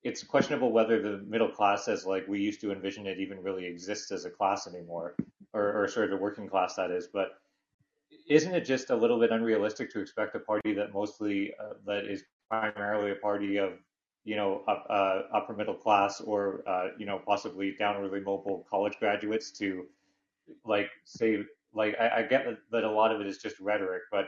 it's 0.04 0.22
questionable 0.22 0.70
whether 0.70 1.02
the 1.02 1.18
middle 1.26 1.48
class, 1.48 1.88
as 1.88 2.06
like 2.06 2.28
we 2.28 2.40
used 2.40 2.60
to 2.60 2.70
envision 2.70 3.06
it, 3.06 3.18
even 3.18 3.42
really 3.42 3.66
exists 3.66 4.12
as 4.12 4.24
a 4.24 4.30
class 4.30 4.68
anymore, 4.68 5.16
or, 5.52 5.82
or 5.82 5.88
sort 5.88 6.06
of 6.06 6.10
the 6.10 6.22
working 6.22 6.48
class 6.48 6.76
that 6.76 6.92
is. 6.92 7.08
But 7.12 7.38
isn't 8.28 8.54
it 8.54 8.64
just 8.64 8.90
a 8.90 8.96
little 8.96 9.18
bit 9.18 9.30
unrealistic 9.30 9.90
to 9.92 10.00
expect 10.00 10.34
a 10.34 10.40
party 10.40 10.72
that 10.74 10.92
mostly 10.92 11.52
uh, 11.60 11.74
that 11.86 12.04
is 12.06 12.24
primarily 12.48 13.12
a 13.12 13.16
party 13.16 13.56
of 13.58 13.78
you 14.24 14.36
know, 14.36 14.62
up, 14.68 14.86
uh, 14.88 15.22
upper 15.34 15.54
middle 15.54 15.74
class 15.74 16.20
or, 16.20 16.62
uh, 16.68 16.88
you 16.96 17.06
know, 17.06 17.20
possibly 17.26 17.76
downwardly 17.80 18.22
mobile 18.22 18.64
college 18.70 18.96
graduates 18.98 19.50
to 19.50 19.86
like 20.64 20.90
say, 21.04 21.38
like, 21.74 21.96
I, 21.98 22.18
I 22.18 22.22
get 22.22 22.46
that 22.70 22.84
a 22.84 22.90
lot 22.90 23.12
of 23.12 23.20
it 23.20 23.26
is 23.26 23.38
just 23.38 23.58
rhetoric, 23.58 24.02
but 24.10 24.26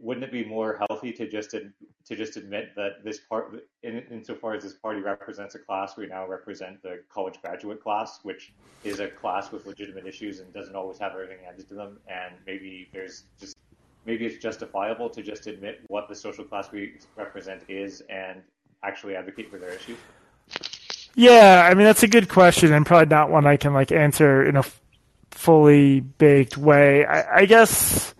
wouldn't 0.00 0.24
it 0.24 0.32
be 0.32 0.44
more 0.44 0.80
healthy 0.88 1.12
to 1.12 1.28
just 1.28 1.50
to 1.50 2.16
just 2.16 2.36
admit 2.36 2.74
that 2.76 3.04
this 3.04 3.20
part, 3.20 3.64
in, 3.82 4.02
insofar 4.10 4.54
as 4.54 4.64
this 4.64 4.74
party 4.74 5.00
represents 5.00 5.54
a 5.54 5.58
class, 5.58 5.96
we 5.96 6.06
now 6.06 6.26
represent 6.26 6.82
the 6.82 7.00
college 7.08 7.40
graduate 7.40 7.82
class, 7.82 8.20
which 8.22 8.52
is 8.84 9.00
a 9.00 9.08
class 9.08 9.52
with 9.52 9.66
legitimate 9.66 10.06
issues 10.06 10.40
and 10.40 10.52
doesn't 10.52 10.74
always 10.74 10.98
have 10.98 11.12
everything 11.12 11.38
handed 11.44 11.68
to 11.68 11.74
them, 11.74 11.98
and 12.08 12.34
maybe 12.46 12.88
there's 12.92 13.24
just 13.38 13.56
maybe 14.04 14.26
it's 14.26 14.42
justifiable 14.42 15.08
to 15.08 15.22
just 15.22 15.46
admit 15.46 15.80
what 15.86 16.08
the 16.08 16.14
social 16.14 16.44
class 16.44 16.72
we 16.72 16.94
represent 17.16 17.62
is 17.68 18.02
and 18.08 18.42
actually 18.82 19.14
advocate 19.14 19.50
for 19.50 19.58
their 19.58 19.70
issues? 19.70 19.98
Yeah, 21.14 21.68
I 21.70 21.74
mean 21.74 21.84
that's 21.84 22.02
a 22.02 22.08
good 22.08 22.28
question 22.28 22.72
and 22.72 22.86
probably 22.86 23.06
not 23.06 23.30
one 23.30 23.46
I 23.46 23.56
can 23.56 23.74
like 23.74 23.92
answer 23.92 24.44
in 24.44 24.56
a 24.56 24.64
fully 25.30 26.00
baked 26.00 26.56
way. 26.56 27.04
I, 27.04 27.40
I, 27.40 27.46
guess 27.46 28.11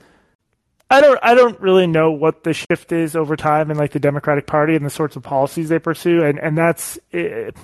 I 0.93 1.01
don't 1.01 1.19
I 1.23 1.35
don't 1.35 1.59
really 1.59 1.87
know 1.87 2.13
what 2.13 2.45
the 2.45 2.53
shift 2.53 2.93
is 2.93 3.17
over 3.17 3.35
time 3.35 3.71
in 3.71 3.79
like 3.79 3.93
the 3.93 3.99
Democratic 3.99 4.47
Party 4.47 4.77
and 4.77 4.85
the 4.85 4.91
sorts 4.91 5.17
of 5.17 5.23
policies 5.23 5.71
they 5.71 5.79
pursue, 5.79 6.23
and 6.23 6.39
and 6.39 6.57
that's 6.57 6.99
it, 7.13 7.57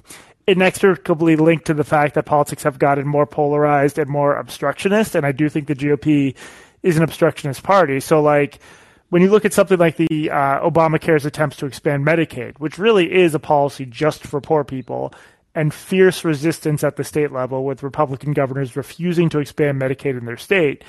inextricably 0.46 1.36
linked 1.36 1.66
to 1.66 1.74
the 1.74 1.84
fact 1.84 2.14
that 2.14 2.24
politics 2.24 2.62
have 2.62 2.78
gotten 2.78 3.06
more 3.06 3.26
polarized 3.26 3.98
and 3.98 4.08
more 4.08 4.34
obstructionist. 4.34 5.14
And 5.14 5.26
I 5.26 5.32
do 5.32 5.50
think 5.50 5.66
the 5.66 5.74
GOP 5.74 6.34
is 6.82 6.96
an 6.96 7.02
obstructionist 7.02 7.62
party. 7.62 8.00
So 8.00 8.22
like 8.22 8.60
when 9.10 9.20
you 9.20 9.28
look 9.28 9.44
at 9.44 9.52
something 9.52 9.78
like 9.78 9.96
the 9.96 10.30
uh, 10.30 10.60
Obamacare's 10.60 11.26
attempts 11.26 11.58
to 11.58 11.66
expand 11.66 12.06
Medicaid, 12.06 12.58
which 12.58 12.78
really 12.78 13.12
is 13.12 13.34
a 13.34 13.38
policy 13.38 13.84
just 13.84 14.26
for 14.26 14.40
poor 14.40 14.64
people, 14.64 15.12
and 15.54 15.74
fierce 15.74 16.24
resistance 16.24 16.82
at 16.82 16.96
the 16.96 17.04
state 17.04 17.32
level 17.32 17.64
with 17.64 17.82
Republican 17.82 18.32
governors 18.32 18.74
refusing 18.74 19.28
to 19.28 19.38
expand 19.38 19.78
Medicaid 19.78 20.16
in 20.16 20.24
their 20.24 20.36
state, 20.38 20.82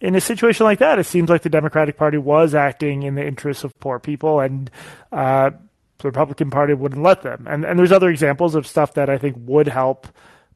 in 0.00 0.14
a 0.14 0.20
situation 0.20 0.64
like 0.64 0.78
that, 0.78 0.98
it 0.98 1.04
seems 1.04 1.28
like 1.28 1.42
the 1.42 1.48
Democratic 1.48 1.96
Party 1.96 2.18
was 2.18 2.54
acting 2.54 3.02
in 3.02 3.14
the 3.14 3.26
interests 3.26 3.64
of 3.64 3.78
poor 3.80 3.98
people, 3.98 4.40
and 4.40 4.70
uh, 5.12 5.50
the 5.98 6.08
Republican 6.08 6.50
Party 6.50 6.74
wouldn't 6.74 7.02
let 7.02 7.22
them. 7.22 7.46
And 7.48 7.64
and 7.64 7.78
there's 7.78 7.92
other 7.92 8.10
examples 8.10 8.54
of 8.54 8.66
stuff 8.66 8.94
that 8.94 9.10
I 9.10 9.18
think 9.18 9.36
would 9.40 9.68
help 9.68 10.06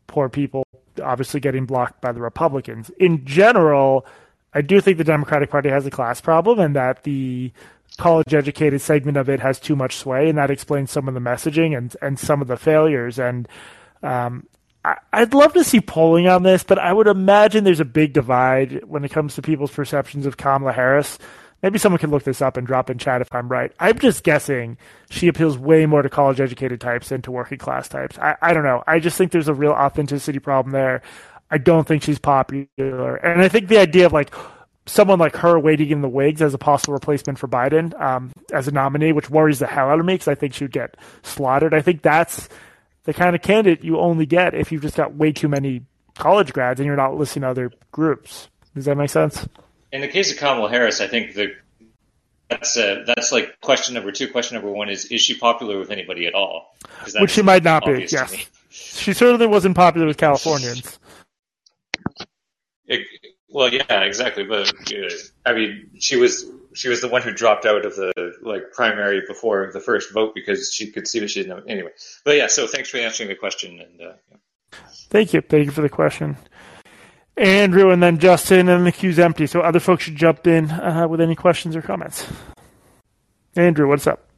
poor 0.07 0.29
people, 0.29 0.67
obviously 1.03 1.41
getting 1.41 1.67
blocked 1.67 2.01
by 2.01 2.13
the 2.13 2.21
Republicans. 2.21 2.91
In 2.99 3.25
general 3.25 4.07
I 4.55 4.61
do 4.61 4.81
think 4.81 4.99
the 4.99 5.05
Democratic 5.05 5.51
Party 5.51 5.71
has 5.71 5.87
a 5.87 5.91
class 5.91 6.21
problem 6.21 6.59
and 6.59 6.77
that 6.77 7.05
the 7.05 7.53
college 7.99 8.35
educated 8.35 8.81
segment 8.81 9.17
of 9.17 9.29
it 9.29 9.41
has 9.41 9.59
too 9.59 9.77
much 9.77 9.97
sway, 9.97 10.29
and 10.29 10.39
that 10.39 10.51
explains 10.51 10.91
some 10.91 11.09
of 11.09 11.15
the 11.15 11.21
messaging 11.21 11.77
and, 11.77 11.95
and 12.03 12.19
some 12.19 12.41
of 12.43 12.49
the 12.49 12.57
failures. 12.57 13.19
And 13.19 13.49
um, 14.03 14.47
I'd 14.85 15.33
love 15.33 15.53
to 15.53 15.63
see 15.63 15.81
polling 15.81 16.27
on 16.27 16.43
this, 16.43 16.65
but 16.65 16.79
I 16.79 16.93
would 16.93 17.07
imagine 17.07 17.63
there's 17.63 17.79
a 17.81 17.85
big 17.85 18.13
divide 18.13 18.85
when 18.85 19.05
it 19.05 19.13
comes 19.13 19.35
to 19.37 19.43
people's 19.43 19.71
perceptions 19.71 20.27
of 20.27 20.37
Kamala 20.37 20.73
Harris. 20.73 21.19
Maybe 21.63 21.79
someone 21.79 22.01
can 22.01 22.11
look 22.11 22.25
this 22.25 22.43
up 22.43 22.57
and 22.57 22.67
drop 22.67 22.91
in 22.91 22.99
chat 22.99 23.21
if 23.21 23.33
I'm 23.33 23.49
right. 23.49 23.73
I'm 23.79 23.97
just 24.01 24.25
guessing 24.25 24.77
she 25.11 25.29
appeals 25.29 25.57
way 25.57 25.87
more 25.87 26.03
to 26.03 26.09
college 26.09 26.41
educated 26.41 26.81
types 26.81 27.11
than 27.11 27.23
to 27.23 27.31
working 27.31 27.59
class 27.59 27.89
types. 27.89 28.19
I, 28.19 28.37
I 28.43 28.53
don't 28.53 28.65
know. 28.65 28.83
I 28.89 28.99
just 28.99 29.17
think 29.17 29.31
there's 29.31 29.47
a 29.47 29.55
real 29.55 29.71
authenticity 29.71 30.41
problem 30.41 30.73
there. 30.73 31.03
I 31.53 31.59
don't 31.59 31.87
think 31.87 32.03
she's 32.03 32.19
popular. 32.19 33.17
And 33.17 33.41
I 33.41 33.49
think 33.49 33.69
the 33.69 33.79
idea 33.79 34.07
of 34.07 34.13
like 34.13 34.35
someone 34.87 35.21
like 35.21 35.37
her 35.37 35.59
waiting 35.61 35.91
in 35.91 36.01
the 36.01 36.09
wigs 36.09 36.43
as 36.43 36.55
a 36.55 36.59
possible 36.59 36.95
replacement 36.95 37.39
for 37.39 37.47
Biden 37.47 37.99
um, 38.01 38.33
as 38.53 38.67
a 38.67 38.73
nominee, 38.73 39.13
which 39.13 39.31
worries 39.31 39.61
the 39.61 39.67
hell 39.69 39.89
out 39.89 40.01
of 40.01 40.07
me 40.07 40.15
because 40.15 40.27
I 40.27 40.35
think 40.35 40.55
she 40.55 40.65
would 40.65 40.73
get 40.73 40.97
slaughtered. 41.23 41.75
I 41.75 41.83
think 41.83 42.03
that's 42.03 42.49
the 43.05 43.13
kind 43.13 43.35
of 43.35 43.43
candidate 43.43 43.85
you 43.85 43.99
only 43.99 44.27
get 44.27 44.55
if 44.55 44.73
you've 44.73 44.83
just 44.83 44.97
got 44.97 45.15
way 45.15 45.33
too 45.33 45.49
many 45.49 45.83
college 46.17 46.53
grads 46.53 46.81
and 46.81 46.87
you're 46.87 46.97
not 46.97 47.17
listening 47.17 47.43
to 47.43 47.49
other 47.49 47.73
groups. 47.91 48.49
Does 48.75 48.85
that 48.87 48.97
make 48.97 49.11
sense? 49.11 49.47
In 49.91 50.01
the 50.01 50.09
case 50.09 50.33
of 50.33 50.39
Kamala 50.39 50.71
Harris, 50.71 51.01
I 51.01 51.07
think 51.07 51.35
the 51.35 51.55
that's 52.49 52.77
uh, 52.77 53.05
that's 53.07 53.33
like 53.33 53.61
question 53.61 53.95
number 53.95 54.13
two. 54.13 54.29
Question 54.29 54.57
number 54.57 54.71
one 54.71 54.89
is: 54.89 55.07
Is 55.07 55.23
she 55.23 55.39
popular 55.39 55.79
with 55.79 55.91
anybody 55.91 56.27
at 56.27 56.35
all? 56.35 56.75
Which 57.19 57.31
she 57.31 57.43
might 57.43 57.63
not 57.63 57.85
be. 57.85 58.07
Yes, 58.11 58.35
she 58.69 59.13
certainly 59.13 59.47
wasn't 59.47 59.77
popular 59.77 60.07
with 60.07 60.19
Californians. 60.19 60.99
It, 62.87 63.07
well, 63.49 63.73
yeah, 63.73 64.01
exactly. 64.01 64.45
But 64.45 64.69
uh, 64.69 65.09
I 65.47 65.53
mean, 65.55 65.91
she 65.99 66.17
was 66.17 66.47
she 66.75 66.89
was 66.89 67.01
the 67.01 67.09
one 67.09 67.23
who 67.23 67.33
dropped 67.33 67.67
out 67.67 67.85
of 67.85 67.97
the 67.97 68.13
like 68.43 68.73
primary 68.73 69.23
before 69.27 69.71
the 69.73 69.81
first 69.81 70.13
vote 70.13 70.35
because 70.35 70.73
she 70.73 70.91
could 70.91 71.07
see 71.07 71.21
that 71.21 71.31
she 71.31 71.43
didn't 71.43 71.57
know 71.57 71.65
anyway. 71.67 71.91
But 72.25 72.37
yeah, 72.37 72.47
so 72.47 72.67
thanks 72.67 72.91
for 72.91 72.99
answering 72.99 73.29
the 73.29 73.35
question. 73.35 73.81
And 73.81 74.01
uh, 74.01 74.15
yeah. 74.31 74.79
thank 75.11 75.33
you, 75.33 75.41
thank 75.41 75.67
you 75.67 75.71
for 75.71 75.83
the 75.83 75.89
question. 75.89 76.37
Andrew 77.37 77.91
and 77.91 78.03
then 78.03 78.19
Justin 78.19 78.69
and 78.69 78.87
the 78.87 78.93
queue's 78.93 79.19
empty, 79.19 79.47
so 79.47 79.61
other 79.61 79.81
folks 79.81 80.05
should 80.05 80.17
jump 80.17 80.47
in 80.47 80.71
uh, 80.71 81.09
with 81.09 81.21
any 81.21 81.35
questions 81.35 81.75
or 81.75 81.83
comments. 81.83 82.27
Andrew, 83.57 83.89
what's 83.89 84.07
up? 84.07 84.29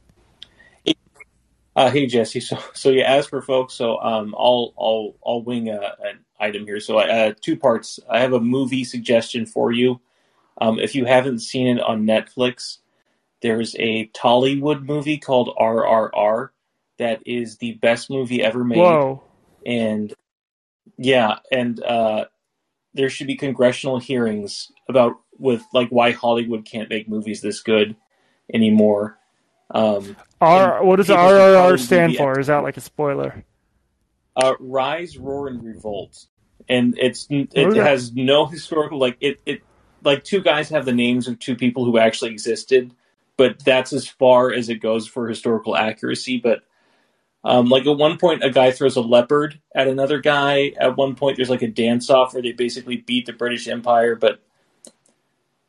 Uh, 1.75 1.91
hey 1.91 2.05
Jesse, 2.07 2.39
so 2.39 2.57
so 2.73 2.89
yeah, 2.89 3.11
as 3.11 3.27
for 3.27 3.41
folks, 3.41 3.73
so 3.73 3.99
um, 3.99 4.33
I'll 4.37 4.73
I'll 4.79 5.15
I'll 5.25 5.43
wing 5.43 5.67
a, 5.67 5.95
an 6.03 6.19
item 6.39 6.65
here. 6.65 6.79
So 6.79 6.99
uh, 6.99 7.33
two 7.41 7.57
parts. 7.57 7.99
I 8.09 8.21
have 8.21 8.31
a 8.31 8.39
movie 8.39 8.85
suggestion 8.85 9.45
for 9.45 9.73
you. 9.73 9.99
Um, 10.59 10.79
if 10.79 10.95
you 10.95 11.05
haven't 11.05 11.39
seen 11.39 11.77
it 11.77 11.81
on 11.81 12.05
Netflix, 12.05 12.77
there's 13.41 13.75
a 13.77 14.07
Tollywood 14.07 14.83
movie 14.83 15.17
called 15.17 15.55
RRR 15.59 16.49
that 16.97 17.21
is 17.25 17.57
the 17.57 17.73
best 17.73 18.09
movie 18.09 18.41
ever 18.41 18.63
made. 18.63 18.77
Whoa! 18.77 19.23
And 19.65 20.13
yeah, 20.97 21.39
and 21.51 21.83
uh, 21.83 22.25
there 22.93 23.09
should 23.09 23.27
be 23.27 23.35
congressional 23.35 23.99
hearings 23.99 24.71
about 24.87 25.13
with 25.37 25.63
like 25.73 25.89
why 25.89 26.11
Hollywood 26.11 26.65
can't 26.65 26.89
make 26.89 27.09
movies 27.09 27.41
this 27.41 27.61
good 27.61 27.95
anymore 28.53 29.17
um, 29.71 30.15
R. 30.41 30.83
What 30.83 30.97
does 30.97 31.07
RRR 31.07 31.79
stand 31.79 32.15
for? 32.15 32.39
Is 32.39 32.47
that 32.47 32.63
like 32.63 32.77
a 32.77 32.81
spoiler? 32.81 33.43
Uh, 34.35 34.53
Rise, 34.59 35.17
Roar, 35.17 35.47
and 35.47 35.63
Revolt, 35.63 36.27
and 36.69 36.95
it's 36.97 37.27
it 37.29 37.75
has 37.75 38.13
no 38.13 38.45
historical 38.45 38.99
like 38.99 39.17
it 39.21 39.41
it 39.45 39.63
like 40.05 40.23
two 40.23 40.41
guys 40.41 40.69
have 40.69 40.85
the 40.85 40.93
names 40.93 41.27
of 41.27 41.39
two 41.39 41.55
people 41.55 41.85
who 41.85 41.97
actually 41.97 42.31
existed, 42.31 42.93
but 43.37 43.63
that's 43.63 43.93
as 43.93 44.07
far 44.07 44.53
as 44.53 44.69
it 44.69 44.75
goes 44.75 45.07
for 45.07 45.27
historical 45.27 45.75
accuracy. 45.75 46.37
But 46.37 46.63
um, 47.43 47.67
like 47.67 47.85
at 47.85 47.97
one 47.97 48.17
point, 48.17 48.43
a 48.43 48.49
guy 48.49 48.71
throws 48.71 48.95
a 48.95 49.01
leopard 49.01 49.59
at 49.73 49.87
another 49.87 50.19
guy. 50.19 50.73
At 50.79 50.97
one 50.97 51.15
point, 51.15 51.37
there's 51.37 51.49
like 51.49 51.61
a 51.61 51.67
dance 51.67 52.09
off 52.09 52.33
where 52.33 52.41
they 52.41 52.53
basically 52.53 52.97
beat 52.97 53.25
the 53.25 53.33
British 53.33 53.67
Empire, 53.67 54.15
but 54.15 54.39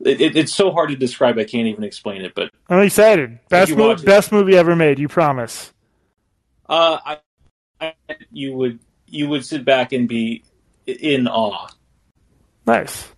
it, 0.01 0.21
it, 0.21 0.37
it's 0.37 0.55
so 0.55 0.71
hard 0.71 0.91
to 0.91 0.97
describe. 0.97 1.39
I 1.39 1.45
can't 1.45 1.67
even 1.67 1.85
explain 1.85 2.23
it. 2.23 2.35
But 2.35 2.51
I'm 2.69 2.81
excited. 2.81 3.39
Best 3.49 3.75
movie, 3.75 4.05
best 4.05 4.33
movie 4.33 4.57
ever 4.57 4.77
made. 4.77 4.99
You 4.99 5.09
promise? 5.09 5.73
Uh, 6.69 6.99
I, 7.05 7.19
I, 7.81 7.95
you 8.31 8.55
would 8.55 8.79
you 9.07 9.29
would 9.29 9.45
sit 9.45 9.65
back 9.65 9.93
and 9.93 10.09
be 10.09 10.45
in 10.87 11.29
awe. 11.29 11.69
Nice. 12.67 13.09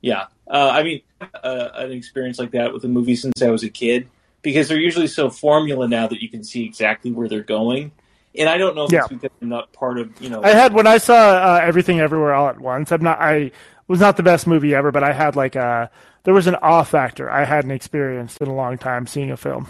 Yeah. 0.00 0.26
Uh, 0.48 0.70
I 0.72 0.82
mean, 0.82 1.02
uh, 1.20 1.68
an 1.74 1.92
experience 1.92 2.38
like 2.38 2.52
that 2.52 2.72
with 2.72 2.84
a 2.84 2.88
movie 2.88 3.16
since 3.16 3.42
I 3.42 3.50
was 3.50 3.62
a 3.62 3.68
kid 3.68 4.08
because 4.42 4.68
they're 4.68 4.78
usually 4.78 5.06
so 5.06 5.30
formula 5.30 5.86
now 5.86 6.06
that 6.06 6.22
you 6.22 6.28
can 6.28 6.42
see 6.42 6.64
exactly 6.64 7.12
where 7.12 7.28
they're 7.28 7.42
going. 7.42 7.92
And 8.36 8.48
I 8.48 8.58
don't 8.58 8.76
know 8.76 8.84
if 8.84 8.92
yeah. 8.92 9.00
it's 9.00 9.08
because 9.08 9.30
I'm 9.42 9.48
not 9.48 9.72
part 9.72 9.98
of 9.98 10.20
you 10.20 10.30
know. 10.30 10.42
I 10.42 10.50
had 10.50 10.72
when 10.72 10.86
I 10.86 10.98
saw 10.98 11.14
uh, 11.14 11.60
Everything 11.62 12.00
Everywhere 12.00 12.32
All 12.32 12.48
at 12.48 12.60
Once. 12.60 12.92
I'm 12.92 13.02
not. 13.02 13.20
I 13.20 13.50
was 13.88 13.98
not 13.98 14.16
the 14.16 14.22
best 14.22 14.46
movie 14.46 14.72
ever, 14.72 14.92
but 14.92 15.02
I 15.02 15.12
had 15.12 15.34
like 15.34 15.56
a 15.56 15.90
there 16.22 16.34
was 16.34 16.46
an 16.46 16.54
awe 16.56 16.84
factor 16.84 17.30
I 17.30 17.44
hadn't 17.44 17.72
experienced 17.72 18.40
in 18.40 18.48
a 18.48 18.54
long 18.54 18.78
time 18.78 19.06
seeing 19.06 19.30
a 19.30 19.36
film. 19.36 19.66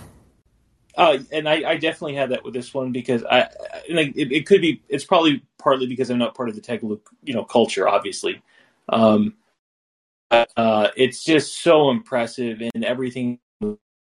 Uh, 0.97 1.19
and 1.33 1.49
I, 1.49 1.71
I, 1.71 1.77
definitely 1.77 2.17
had 2.17 2.31
that 2.31 2.45
with 2.45 2.53
this 2.53 2.75
one 2.75 2.91
because 2.91 3.25
I, 3.25 3.49
like 3.89 4.09
it, 4.17 4.33
it, 4.33 4.47
could 4.47 4.61
be 4.61 4.83
it's 4.89 5.05
probably 5.05 5.43
partly 5.57 5.87
because 5.87 6.11
I'm 6.11 6.19
not 6.19 6.35
part 6.35 6.49
of 6.49 6.57
the 6.57 6.61
Tagalog 6.61 7.01
you 7.23 7.33
know 7.33 7.45
culture 7.45 7.89
obviously. 7.89 8.43
Um, 8.89 9.35
uh, 10.31 10.89
it's 10.97 11.25
just 11.25 11.63
so 11.63 11.91
impressive 11.91 12.63
in 12.63 12.85
everything 12.85 13.39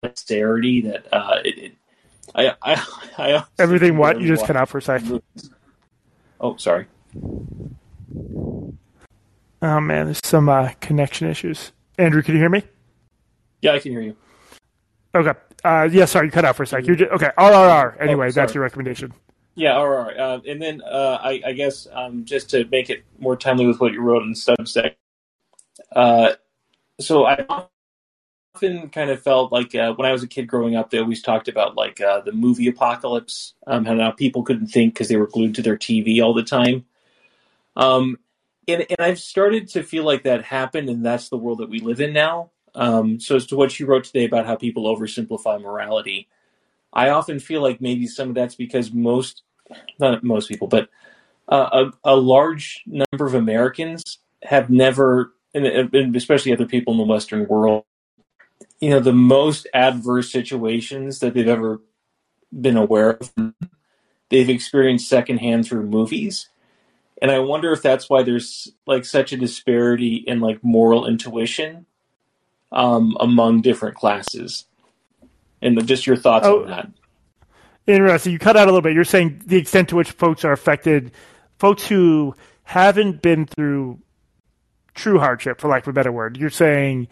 dexterity 0.04 0.82
that 0.82 1.06
uh, 1.14 1.40
it, 1.44 1.58
it 1.58 1.76
I, 2.36 2.56
I, 2.62 2.86
I 3.18 3.44
everything 3.58 3.98
what 3.98 4.22
you 4.22 4.28
just 4.28 4.46
cut 4.46 4.56
out 4.56 4.70
for 4.70 4.78
a 4.78 4.82
second. 4.82 5.22
Oh, 6.40 6.56
sorry. 6.58 6.88
Oh 9.62 9.80
man, 9.80 10.06
there's 10.06 10.22
some 10.24 10.48
uh, 10.48 10.70
connection 10.80 11.28
issues. 11.28 11.72
Andrew, 11.98 12.22
can 12.22 12.36
you 12.36 12.40
hear 12.40 12.50
me? 12.50 12.64
Yeah, 13.62 13.74
I 13.74 13.80
can 13.80 13.92
hear 13.92 14.02
you. 14.02 14.16
Okay. 15.14 15.34
Uh, 15.64 15.90
yeah, 15.92 16.06
sorry, 16.06 16.28
you 16.28 16.32
cut 16.32 16.46
out 16.46 16.56
for 16.56 16.64
a 16.64 16.68
sec. 16.68 16.88
You 16.88 16.96
just, 16.96 17.12
okay. 17.12 17.32
RRR. 17.38 18.00
Anyway, 18.00 18.28
oh, 18.28 18.32
that's 18.32 18.54
your 18.54 18.64
recommendation. 18.64 19.14
Yeah, 19.56 19.72
RRR. 19.72 20.20
Uh, 20.20 20.40
and 20.48 20.62
then 20.62 20.82
uh, 20.82 21.18
I, 21.22 21.42
I, 21.46 21.52
guess 21.52 21.88
um, 21.92 22.24
just 22.24 22.50
to 22.52 22.66
make 22.72 22.90
it 22.90 23.04
more 23.18 23.36
timely 23.36 23.68
with 23.68 23.82
what 23.82 23.92
you 23.92 24.02
wrote 24.02 24.24
in 24.24 24.34
Substack. 24.34 24.96
Uh, 25.96 26.34
so 27.00 27.26
I 27.26 27.46
often 28.56 28.90
kind 28.90 29.10
of 29.10 29.22
felt 29.22 29.52
like 29.52 29.74
uh, 29.76 29.94
when 29.94 30.08
I 30.08 30.12
was 30.12 30.24
a 30.24 30.28
kid 30.28 30.48
growing 30.48 30.76
up, 30.76 30.90
they 30.90 31.00
always 31.00 31.22
talked 31.22 31.48
about 31.48 31.76
like 31.76 32.02
uh, 32.02 32.22
the 32.22 32.32
movie 32.32 32.68
apocalypse, 32.68 33.54
um, 33.68 33.86
how 33.86 34.12
people 34.12 34.44
couldn't 34.44 34.68
think 34.68 34.94
because 34.94 35.08
they 35.08 35.18
were 35.18 35.28
glued 35.28 35.56
to 35.56 35.62
their 35.62 35.78
TV 35.78 36.24
all 36.24 36.34
the 36.34 36.44
time. 36.44 36.86
Um, 37.76 38.18
and, 38.68 38.86
and 38.90 39.00
I've 39.00 39.20
started 39.20 39.70
to 39.70 39.84
feel 39.84 40.04
like 40.04 40.24
that 40.24 40.44
happened, 40.44 40.90
and 40.90 41.06
that's 41.06 41.30
the 41.30 41.38
world 41.38 41.60
that 41.60 41.70
we 41.70 41.80
live 41.80 42.02
in 42.02 42.14
now. 42.14 42.52
Um, 42.76 43.20
so 43.20 43.36
as 43.36 43.48
to 43.48 43.56
what 43.56 43.80
you 43.80 43.86
wrote 43.86 44.04
today 44.04 44.26
about 44.26 44.46
how 44.46 44.56
people 44.56 44.84
oversimplify 44.84 45.62
morality, 45.62 46.28
I 46.94 47.10
often 47.10 47.40
feel 47.40 47.62
like 47.62 47.82
maybe 47.82 48.08
some 48.08 48.30
of 48.30 48.36
that's 48.36 48.56
because 48.56 48.92
most, 48.92 49.44
not 50.00 50.24
most 50.24 50.50
people, 50.50 50.68
but 50.68 50.90
uh, 51.48 51.92
a, 52.04 52.12
a 52.12 52.16
large 52.16 52.84
number 52.86 53.26
of 53.26 53.34
Americans 53.34 54.20
have 54.44 54.70
never, 54.70 55.34
and, 55.54 55.66
and 55.66 56.16
especially 56.16 56.54
other 56.54 56.66
people 56.66 56.94
in 56.94 57.00
the 57.00 57.06
Western 57.06 57.48
world, 57.48 57.86
you 58.80 58.90
know, 58.90 59.00
the 59.00 59.14
most 59.14 59.68
adverse 59.74 60.32
situations 60.32 61.20
that 61.20 61.34
they've 61.34 61.48
ever 61.48 61.82
been 62.60 62.78
aware 62.78 63.12
of, 63.12 63.32
they've 64.30 64.50
experienced 64.50 65.10
secondhand 65.10 65.66
through 65.66 65.84
movies. 65.84 66.50
And 67.22 67.32
I 67.32 67.40
wonder 67.40 67.74
if 67.74 67.82
that's 67.82 68.10
why 68.10 68.24
there's 68.24 68.72
like 68.86 69.06
such 69.06 69.34
a 69.34 69.38
disparity 69.38 70.16
in 70.16 70.40
like 70.40 70.64
moral 70.64 71.06
intuition 71.06 71.86
um, 72.72 73.18
among 73.20 73.62
different 73.62 73.96
classes. 73.96 74.66
And 75.62 75.86
just 75.86 76.08
your 76.08 76.16
thoughts 76.16 76.48
oh, 76.48 76.64
on 76.64 76.70
that. 76.70 76.90
Interesting. 77.86 78.32
You 78.32 78.40
cut 78.40 78.56
out 78.56 78.64
a 78.68 78.72
little 78.72 78.82
bit. 78.82 78.94
You're 78.94 79.04
saying 79.04 79.42
the 79.46 79.58
extent 79.58 79.90
to 79.90 79.98
which 79.98 80.12
folks 80.12 80.46
are 80.46 80.54
affected, 80.54 81.12
folks 81.58 81.86
who 81.86 82.36
haven't 82.64 83.22
been 83.22 83.46
through 83.46 84.00
true 85.00 85.20
hardship, 85.20 85.60
for 85.60 85.70
lack 85.70 85.84
of 85.84 85.88
a 85.88 85.94
better 85.94 86.12
word. 86.12 86.38
You're 86.38 86.50
saying 86.50 87.08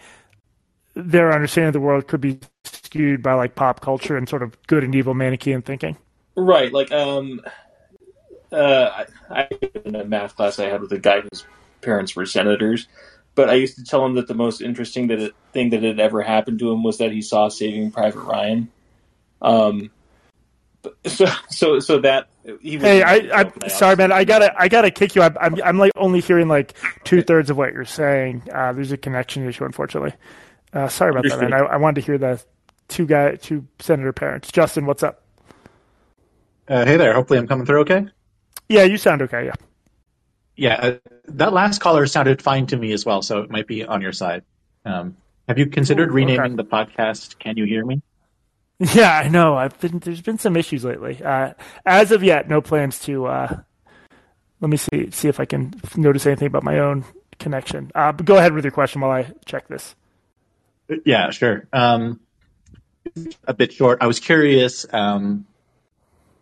their 0.93 1.33
understanding 1.33 1.69
of 1.69 1.73
the 1.73 1.79
world 1.79 2.07
could 2.07 2.21
be 2.21 2.39
skewed 2.63 3.23
by 3.23 3.33
like 3.33 3.55
pop 3.55 3.81
culture 3.81 4.17
and 4.17 4.27
sort 4.27 4.43
of 4.43 4.57
good 4.67 4.83
and 4.83 4.93
evil 4.93 5.13
Manichean 5.13 5.63
thinking. 5.63 5.97
Right. 6.35 6.71
Like, 6.71 6.91
um, 6.91 7.41
uh, 8.51 9.05
I, 9.29 9.39
I 9.41 9.49
in 9.85 9.95
a 9.95 10.03
math 10.03 10.35
class 10.35 10.59
I 10.59 10.65
had 10.65 10.81
with 10.81 10.91
a 10.91 10.99
guy 10.99 11.21
whose 11.21 11.45
parents 11.81 12.15
were 12.15 12.25
senators, 12.25 12.87
but 13.35 13.49
I 13.49 13.53
used 13.53 13.77
to 13.77 13.83
tell 13.83 14.05
him 14.05 14.15
that 14.15 14.27
the 14.27 14.33
most 14.33 14.61
interesting 14.61 15.07
that 15.07 15.19
it, 15.19 15.35
thing 15.53 15.69
that 15.71 15.83
had 15.83 15.99
ever 15.99 16.21
happened 16.21 16.59
to 16.59 16.71
him 16.71 16.83
was 16.83 16.97
that 16.97 17.11
he 17.11 17.21
saw 17.21 17.49
Saving 17.49 17.91
Private 17.91 18.21
Ryan. 18.21 18.69
Um, 19.41 19.91
so 21.05 21.25
so 21.49 21.79
so 21.79 21.99
that 21.99 22.29
hey 22.61 23.03
I 23.03 23.41
I'm 23.41 23.69
sorry 23.69 23.95
man 23.95 24.11
I 24.11 24.23
gotta 24.23 24.53
I 24.59 24.67
gotta 24.67 24.91
kick 24.91 25.15
you 25.15 25.21
I'm 25.21 25.37
I'm, 25.39 25.61
I'm 25.63 25.77
like 25.77 25.91
only 25.95 26.21
hearing 26.21 26.47
like 26.47 26.75
two 27.03 27.21
thirds 27.21 27.49
of 27.49 27.57
what 27.57 27.73
you're 27.73 27.85
saying 27.85 28.43
uh, 28.53 28.73
there's 28.73 28.91
a 28.91 28.97
connection 28.97 29.47
issue 29.47 29.65
unfortunately 29.65 30.13
uh, 30.73 30.87
sorry 30.87 31.11
about 31.11 31.23
that 31.23 31.41
man 31.41 31.53
I, 31.53 31.57
I, 31.57 31.77
wanted 31.77 32.01
to 32.01 32.05
hear 32.05 32.17
the 32.17 32.41
two 32.87 33.05
guy 33.05 33.35
two 33.35 33.67
senator 33.79 34.13
parents 34.13 34.51
Justin 34.51 34.85
what's 34.85 35.03
up 35.03 35.23
uh, 36.67 36.85
hey 36.85 36.95
there 36.95 37.13
hopefully 37.13 37.39
I'm 37.39 37.47
coming 37.47 37.65
through 37.65 37.81
okay 37.81 38.07
yeah, 38.69 38.83
you 38.83 38.97
sound 38.97 39.21
okay. 39.23 39.45
Yeah. 39.45 39.53
Yeah, 40.55 40.73
uh, 40.75 40.97
that 41.27 41.53
last 41.53 41.79
caller 41.79 42.07
sounded 42.07 42.41
fine 42.41 42.65
to 42.67 42.77
me 42.77 42.91
as 42.91 43.05
well, 43.05 43.21
so 43.21 43.41
it 43.41 43.51
might 43.51 43.67
be 43.67 43.85
on 43.85 44.01
your 44.01 44.11
side. 44.11 44.43
Um, 44.85 45.15
have 45.47 45.59
you 45.59 45.67
considered 45.67 46.09
Ooh, 46.09 46.13
renaming 46.13 46.53
okay. 46.53 46.55
the 46.55 46.63
podcast? 46.63 47.37
Can 47.37 47.57
you 47.57 47.65
hear 47.65 47.85
me? 47.85 48.01
Yeah, 48.93 49.17
I 49.17 49.27
know. 49.27 49.55
I've 49.55 49.79
been 49.79 49.97
there's 49.99 50.21
been 50.21 50.37
some 50.37 50.55
issues 50.55 50.85
lately. 50.85 51.19
Uh, 51.23 51.53
as 51.83 52.11
of 52.11 52.23
yet, 52.23 52.47
no 52.47 52.61
plans 52.61 52.99
to. 53.01 53.25
Uh, 53.25 53.57
let 54.61 54.69
me 54.69 54.77
see 54.77 55.09
see 55.09 55.27
if 55.27 55.39
I 55.39 55.45
can 55.45 55.73
notice 55.95 56.27
anything 56.27 56.47
about 56.47 56.63
my 56.63 56.77
own 56.77 57.03
connection. 57.39 57.91
Uh, 57.95 58.11
but 58.11 58.25
go 58.25 58.37
ahead 58.37 58.53
with 58.53 58.63
your 58.63 58.71
question 58.71 59.01
while 59.01 59.11
I 59.11 59.31
check 59.45 59.67
this. 59.67 59.95
Yeah, 61.05 61.31
sure. 61.31 61.67
Um, 61.73 62.19
a 63.47 63.53
bit 63.53 63.73
short. 63.73 63.99
I 64.01 64.07
was 64.07 64.19
curious. 64.19 64.85
Um, 64.91 65.47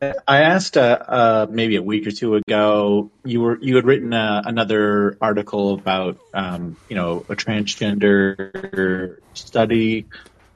I 0.01 0.41
asked 0.41 0.77
uh, 0.77 0.99
uh, 1.07 1.47
maybe 1.49 1.77
a 1.77 1.81
week 1.81 2.05
or 2.05 2.11
two 2.11 2.35
ago. 2.35 3.11
You 3.23 3.41
were 3.41 3.57
you 3.61 3.75
had 3.77 3.85
written 3.85 4.13
uh, 4.13 4.43
another 4.45 5.17
article 5.21 5.73
about 5.73 6.19
um, 6.33 6.75
you 6.89 6.95
know 6.95 7.25
a 7.29 7.35
transgender 7.35 9.17
study, 9.33 10.05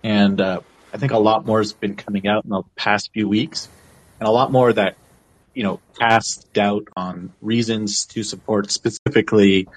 and 0.04 0.42
uh, 0.42 0.60
I 0.94 0.98
think 0.98 1.12
a 1.12 1.20
lot 1.20 1.46
more 1.46 1.60
has 1.60 1.74
been 1.74 1.96
coming 1.96 2.28
out 2.28 2.44
in 2.44 2.50
the 2.50 2.64
past 2.76 3.12
few 3.14 3.28
weeks, 3.28 3.70
and 4.20 4.28
a 4.28 4.32
lot 4.32 4.52
more 4.52 4.72
that 4.74 4.96
you 5.54 5.64
know 5.64 5.80
casts 5.98 6.44
doubt 6.54 6.88
on 6.96 7.34
reasons 7.42 8.06
to 8.08 8.24
support 8.24 8.72
specifically 8.72 9.68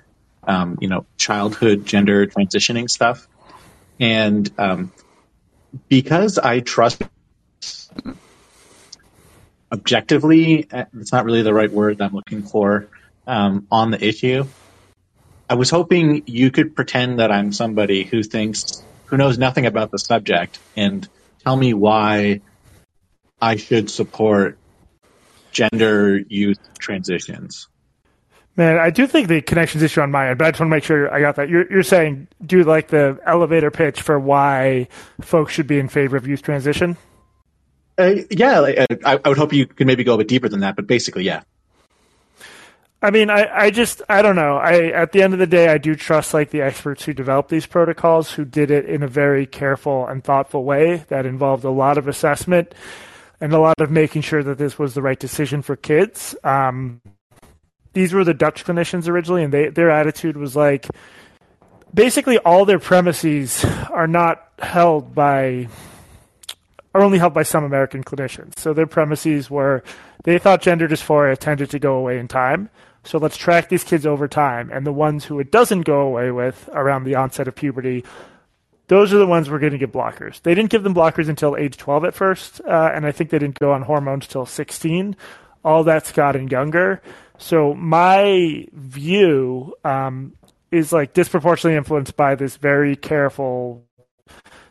um, 0.46 0.78
you 0.80 0.88
know 0.88 1.06
childhood 1.16 1.84
gender 1.84 2.26
transitioning 2.26 2.88
stuff, 2.88 3.28
and 4.00 4.50
um, 4.58 4.92
because 5.88 6.38
I 6.38 6.60
trust 6.60 7.02
objectively, 9.72 10.68
it's 10.70 11.12
not 11.12 11.24
really 11.24 11.42
the 11.42 11.54
right 11.54 11.72
word 11.72 12.00
I'm 12.00 12.12
looking 12.12 12.42
for, 12.42 12.88
um, 13.26 13.66
on 13.70 13.90
the 13.90 14.04
issue. 14.04 14.44
I 15.48 15.54
was 15.54 15.70
hoping 15.70 16.24
you 16.26 16.50
could 16.50 16.76
pretend 16.76 17.18
that 17.18 17.32
I'm 17.32 17.52
somebody 17.52 18.04
who 18.04 18.22
thinks, 18.22 18.82
who 19.12 19.18
knows 19.18 19.36
nothing 19.36 19.66
about 19.66 19.90
the 19.90 19.98
subject 19.98 20.58
and 20.74 21.06
tell 21.44 21.54
me 21.54 21.74
why 21.74 22.40
I 23.42 23.56
should 23.56 23.90
support 23.90 24.56
gender 25.50 26.16
youth 26.16 26.58
transitions. 26.78 27.68
Man, 28.56 28.78
I 28.78 28.88
do 28.88 29.06
think 29.06 29.28
the 29.28 29.42
connections 29.42 29.82
issue 29.82 30.00
on 30.00 30.10
my 30.10 30.30
end, 30.30 30.38
but 30.38 30.46
I 30.46 30.50
just 30.52 30.60
want 30.60 30.70
to 30.70 30.76
make 30.76 30.84
sure 30.84 31.12
I 31.12 31.20
got 31.20 31.36
that. 31.36 31.50
You're, 31.50 31.70
you're 31.70 31.82
saying, 31.82 32.26
do 32.44 32.56
you 32.56 32.64
like 32.64 32.88
the 32.88 33.18
elevator 33.26 33.70
pitch 33.70 34.00
for 34.00 34.18
why 34.18 34.88
folks 35.20 35.52
should 35.52 35.66
be 35.66 35.78
in 35.78 35.88
favor 35.90 36.16
of 36.16 36.26
youth 36.26 36.40
transition? 36.40 36.96
Uh, 37.98 38.14
yeah, 38.30 38.60
uh, 38.60 38.86
I, 39.04 39.20
I, 39.22 39.28
would 39.28 39.36
hope 39.36 39.52
you 39.52 39.66
could 39.66 39.86
maybe 39.86 40.04
go 40.04 40.14
a 40.14 40.18
bit 40.18 40.28
deeper 40.28 40.48
than 40.48 40.60
that, 40.60 40.74
but 40.74 40.86
basically, 40.86 41.24
yeah. 41.24 41.42
I 43.02 43.10
mean, 43.10 43.30
I, 43.30 43.48
I 43.52 43.70
just 43.70 44.00
I 44.08 44.22
don't 44.22 44.36
know. 44.36 44.56
I 44.56 44.90
at 44.90 45.10
the 45.10 45.22
end 45.22 45.32
of 45.32 45.40
the 45.40 45.46
day, 45.46 45.68
I 45.68 45.78
do 45.78 45.96
trust 45.96 46.32
like 46.32 46.50
the 46.50 46.62
experts 46.62 47.04
who 47.04 47.12
developed 47.12 47.48
these 47.48 47.66
protocols, 47.66 48.30
who 48.30 48.44
did 48.44 48.70
it 48.70 48.86
in 48.86 49.02
a 49.02 49.08
very 49.08 49.44
careful 49.44 50.06
and 50.06 50.22
thoughtful 50.22 50.62
way 50.62 51.04
that 51.08 51.26
involved 51.26 51.64
a 51.64 51.70
lot 51.70 51.98
of 51.98 52.06
assessment 52.06 52.72
and 53.40 53.52
a 53.52 53.58
lot 53.58 53.80
of 53.80 53.90
making 53.90 54.22
sure 54.22 54.44
that 54.44 54.56
this 54.56 54.78
was 54.78 54.94
the 54.94 55.02
right 55.02 55.18
decision 55.18 55.62
for 55.62 55.74
kids. 55.74 56.36
Um, 56.44 57.00
these 57.92 58.12
were 58.12 58.22
the 58.22 58.34
Dutch 58.34 58.64
clinicians 58.64 59.08
originally, 59.08 59.42
and 59.42 59.52
they 59.52 59.68
their 59.68 59.90
attitude 59.90 60.36
was 60.36 60.54
like 60.54 60.86
basically 61.92 62.38
all 62.38 62.64
their 62.64 62.78
premises 62.78 63.64
are 63.90 64.06
not 64.06 64.46
held 64.60 65.12
by 65.12 65.68
are 66.94 67.02
only 67.02 67.18
held 67.18 67.34
by 67.34 67.42
some 67.42 67.64
American 67.64 68.04
clinicians. 68.04 68.58
So 68.60 68.72
their 68.72 68.86
premises 68.86 69.50
were 69.50 69.82
they 70.24 70.38
thought 70.38 70.62
gender 70.62 70.86
dysphoria 70.86 71.36
tended 71.36 71.70
to 71.70 71.80
go 71.80 71.94
away 71.96 72.18
in 72.18 72.28
time. 72.28 72.70
So 73.04 73.18
let's 73.18 73.36
track 73.36 73.68
these 73.68 73.84
kids 73.84 74.06
over 74.06 74.28
time. 74.28 74.70
And 74.72 74.86
the 74.86 74.92
ones 74.92 75.24
who 75.24 75.40
it 75.40 75.50
doesn't 75.50 75.82
go 75.82 76.00
away 76.00 76.30
with 76.30 76.68
around 76.72 77.04
the 77.04 77.16
onset 77.16 77.48
of 77.48 77.54
puberty, 77.54 78.04
those 78.88 79.12
are 79.12 79.18
the 79.18 79.26
ones 79.26 79.50
we're 79.50 79.58
going 79.58 79.72
to 79.72 79.78
give 79.78 79.92
blockers. 79.92 80.40
They 80.42 80.54
didn't 80.54 80.70
give 80.70 80.82
them 80.82 80.94
blockers 80.94 81.28
until 81.28 81.56
age 81.56 81.76
12 81.76 82.04
at 82.04 82.14
first. 82.14 82.60
Uh, 82.60 82.90
and 82.94 83.06
I 83.06 83.12
think 83.12 83.30
they 83.30 83.38
didn't 83.38 83.58
go 83.58 83.72
on 83.72 83.82
hormones 83.82 84.26
till 84.26 84.46
16. 84.46 85.16
All 85.64 85.84
that's 85.84 86.12
gotten 86.12 86.48
younger. 86.48 87.02
So 87.38 87.74
my 87.74 88.66
view 88.72 89.74
um, 89.84 90.34
is 90.70 90.92
like 90.92 91.12
disproportionately 91.12 91.76
influenced 91.76 92.16
by 92.16 92.34
this 92.34 92.56
very 92.56 92.96
careful 92.96 93.84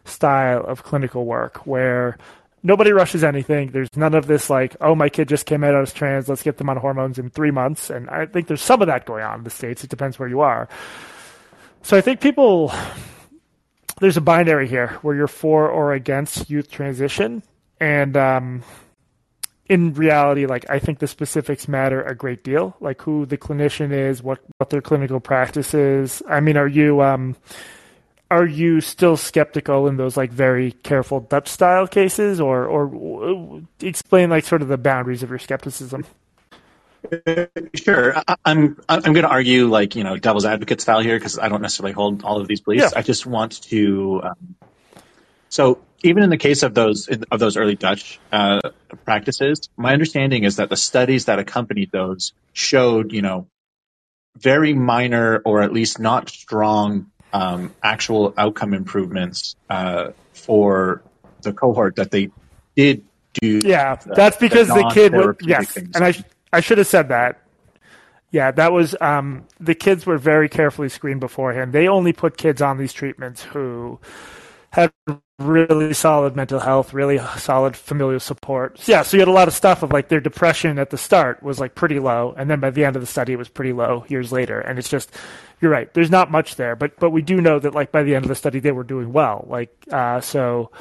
style 0.05 0.63
of 0.65 0.83
clinical 0.83 1.25
work 1.25 1.65
where 1.67 2.17
nobody 2.63 2.91
rushes 2.91 3.23
anything. 3.23 3.71
There's 3.71 3.89
none 3.95 4.13
of 4.13 4.27
this 4.27 4.49
like, 4.49 4.75
oh, 4.81 4.95
my 4.95 5.09
kid 5.09 5.27
just 5.27 5.45
came 5.45 5.63
out 5.63 5.75
as 5.75 5.93
trans. 5.93 6.29
Let's 6.29 6.43
get 6.43 6.57
them 6.57 6.69
on 6.69 6.77
hormones 6.77 7.19
in 7.19 7.29
three 7.29 7.51
months. 7.51 7.89
And 7.89 8.09
I 8.09 8.25
think 8.25 8.47
there's 8.47 8.61
some 8.61 8.81
of 8.81 8.87
that 8.87 9.05
going 9.05 9.23
on 9.23 9.39
in 9.39 9.43
the 9.43 9.49
states. 9.49 9.83
It 9.83 9.89
depends 9.89 10.19
where 10.19 10.29
you 10.29 10.41
are. 10.41 10.69
So 11.83 11.97
I 11.97 12.01
think 12.01 12.21
people, 12.21 12.71
there's 13.99 14.17
a 14.17 14.21
binary 14.21 14.67
here 14.67 14.99
where 15.01 15.15
you're 15.15 15.27
for 15.27 15.69
or 15.69 15.93
against 15.93 16.49
youth 16.49 16.69
transition. 16.69 17.43
and 17.79 18.15
um, 18.15 18.63
in 19.71 19.93
reality, 19.93 20.45
like 20.45 20.69
I 20.69 20.79
think 20.79 20.99
the 20.99 21.07
specifics 21.07 21.67
matter 21.69 22.01
a 22.01 22.13
great 22.13 22.43
deal, 22.43 22.75
like 22.81 23.01
who 23.01 23.25
the 23.25 23.37
clinician 23.37 23.93
is, 23.93 24.21
what 24.21 24.39
what 24.57 24.69
their 24.69 24.81
clinical 24.81 25.21
practice 25.21 25.73
is. 25.73 26.21
I 26.29 26.41
mean, 26.41 26.57
are 26.57 26.67
you 26.67 27.01
um, 27.01 27.37
are 28.31 28.47
you 28.47 28.79
still 28.79 29.17
skeptical 29.17 29.87
in 29.87 29.97
those 29.97 30.15
like 30.15 30.31
very 30.31 30.71
careful 30.71 31.19
Dutch 31.19 31.49
style 31.49 31.85
cases, 31.85 32.39
or 32.39 32.65
or 32.65 33.61
explain 33.81 34.29
like 34.29 34.45
sort 34.45 34.61
of 34.61 34.69
the 34.69 34.77
boundaries 34.77 35.21
of 35.21 35.29
your 35.29 35.37
skepticism? 35.37 36.05
Sure, 37.75 38.15
I, 38.15 38.35
I'm, 38.45 38.79
I'm 38.87 39.01
going 39.01 39.23
to 39.23 39.29
argue 39.29 39.67
like 39.67 39.95
you 39.95 40.05
know 40.05 40.15
devil's 40.15 40.45
advocate 40.45 40.79
style 40.79 41.01
here 41.01 41.17
because 41.17 41.37
I 41.39 41.49
don't 41.49 41.61
necessarily 41.61 41.91
hold 41.91 42.23
all 42.23 42.39
of 42.39 42.47
these 42.47 42.61
beliefs. 42.61 42.93
Yeah. 42.93 42.99
I 42.99 43.01
just 43.01 43.25
want 43.25 43.61
to. 43.63 44.21
Um, 44.23 44.55
so 45.49 45.81
even 46.01 46.23
in 46.23 46.29
the 46.29 46.37
case 46.37 46.63
of 46.63 46.73
those 46.73 47.09
of 47.09 47.39
those 47.39 47.57
early 47.57 47.75
Dutch 47.75 48.17
uh, 48.31 48.61
practices, 49.03 49.67
my 49.75 49.91
understanding 49.91 50.45
is 50.45 50.55
that 50.55 50.69
the 50.69 50.77
studies 50.77 51.25
that 51.25 51.37
accompanied 51.37 51.91
those 51.91 52.31
showed 52.53 53.11
you 53.11 53.21
know 53.21 53.47
very 54.37 54.73
minor 54.73 55.41
or 55.43 55.61
at 55.63 55.73
least 55.73 55.99
not 55.99 56.29
strong 56.29 57.11
um, 57.33 57.73
actual 57.83 58.33
outcome 58.37 58.73
improvements 58.73 59.55
uh, 59.69 60.11
for 60.33 61.01
the 61.41 61.53
cohort 61.53 61.95
that 61.95 62.11
they 62.11 62.29
did 62.75 63.03
do. 63.33 63.61
Yeah, 63.63 63.95
that's 64.05 64.37
because 64.37 64.67
the, 64.67 64.75
the 64.75 64.91
kid. 64.93 65.13
Was, 65.13 65.35
yes, 65.41 65.71
things. 65.71 65.91
and 65.95 66.03
I 66.03 66.13
I 66.53 66.59
should 66.59 66.77
have 66.77 66.87
said 66.87 67.09
that. 67.09 67.39
Yeah, 68.31 68.51
that 68.51 68.71
was 68.71 68.95
um, 69.01 69.45
the 69.59 69.75
kids 69.75 70.05
were 70.05 70.17
very 70.17 70.47
carefully 70.47 70.89
screened 70.89 71.19
beforehand. 71.19 71.73
They 71.73 71.87
only 71.87 72.13
put 72.13 72.37
kids 72.37 72.61
on 72.61 72.77
these 72.77 72.93
treatments 72.93 73.43
who 73.43 73.99
had 74.71 74.91
really 75.41 75.93
solid 75.93 76.35
mental 76.35 76.59
health, 76.59 76.93
really 76.93 77.19
solid 77.37 77.75
familial 77.75 78.19
support. 78.19 78.79
So, 78.79 78.91
yeah, 78.91 79.01
so 79.03 79.17
you 79.17 79.21
had 79.21 79.27
a 79.27 79.31
lot 79.31 79.47
of 79.47 79.53
stuff 79.53 79.83
of 79.83 79.91
like 79.91 80.09
their 80.09 80.19
depression 80.19 80.79
at 80.79 80.89
the 80.89 80.97
start 80.97 81.43
was 81.43 81.59
like 81.59 81.75
pretty 81.75 81.99
low, 81.99 82.33
and 82.37 82.49
then 82.49 82.59
by 82.59 82.69
the 82.69 82.85
end 82.85 82.95
of 82.95 83.01
the 83.01 83.07
study 83.07 83.33
it 83.33 83.37
was 83.37 83.49
pretty 83.49 83.73
low 83.73 84.05
years 84.07 84.31
later. 84.31 84.59
And 84.59 84.79
it's 84.79 84.89
just, 84.89 85.13
you're 85.61 85.71
right. 85.71 85.93
There's 85.93 86.09
not 86.09 86.31
much 86.31 86.55
there, 86.55 86.75
but 86.75 86.99
but 86.99 87.11
we 87.11 87.21
do 87.21 87.41
know 87.41 87.59
that 87.59 87.75
like 87.75 87.91
by 87.91 88.03
the 88.03 88.15
end 88.15 88.25
of 88.25 88.29
the 88.29 88.35
study 88.35 88.59
they 88.59 88.71
were 88.71 88.83
doing 88.83 89.13
well. 89.13 89.45
Like 89.47 89.75
uh, 89.91 90.21
so, 90.21 90.71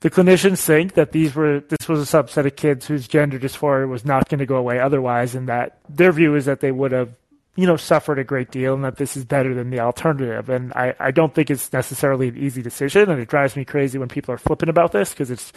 the 0.00 0.10
clinicians 0.10 0.64
think 0.64 0.94
that 0.94 1.12
these 1.12 1.34
were 1.34 1.60
this 1.60 1.88
was 1.88 2.00
a 2.02 2.16
subset 2.16 2.46
of 2.46 2.56
kids 2.56 2.86
whose 2.86 3.08
gender 3.08 3.38
dysphoria 3.38 3.88
was 3.88 4.04
not 4.04 4.28
going 4.28 4.40
to 4.40 4.46
go 4.46 4.56
away 4.56 4.80
otherwise, 4.80 5.34
and 5.34 5.48
that 5.48 5.78
their 5.88 6.12
view 6.12 6.34
is 6.34 6.44
that 6.44 6.60
they 6.60 6.72
would 6.72 6.92
have 6.92 7.14
you 7.56 7.66
know, 7.66 7.76
suffered 7.76 8.18
a 8.18 8.24
great 8.24 8.50
deal 8.50 8.74
and 8.74 8.84
that 8.84 8.96
this 8.96 9.16
is 9.16 9.24
better 9.24 9.54
than 9.54 9.70
the 9.70 9.80
alternative. 9.80 10.48
And 10.48 10.72
I, 10.72 10.94
I 10.98 11.10
don't 11.12 11.34
think 11.34 11.50
it's 11.50 11.72
necessarily 11.72 12.28
an 12.28 12.36
easy 12.36 12.62
decision. 12.62 13.10
And 13.10 13.20
it 13.20 13.28
drives 13.28 13.54
me 13.54 13.64
crazy 13.64 13.98
when 13.98 14.08
people 14.08 14.34
are 14.34 14.38
flipping 14.38 14.68
about 14.68 14.92
this 14.92 15.10
because 15.10 15.30
it's 15.30 15.52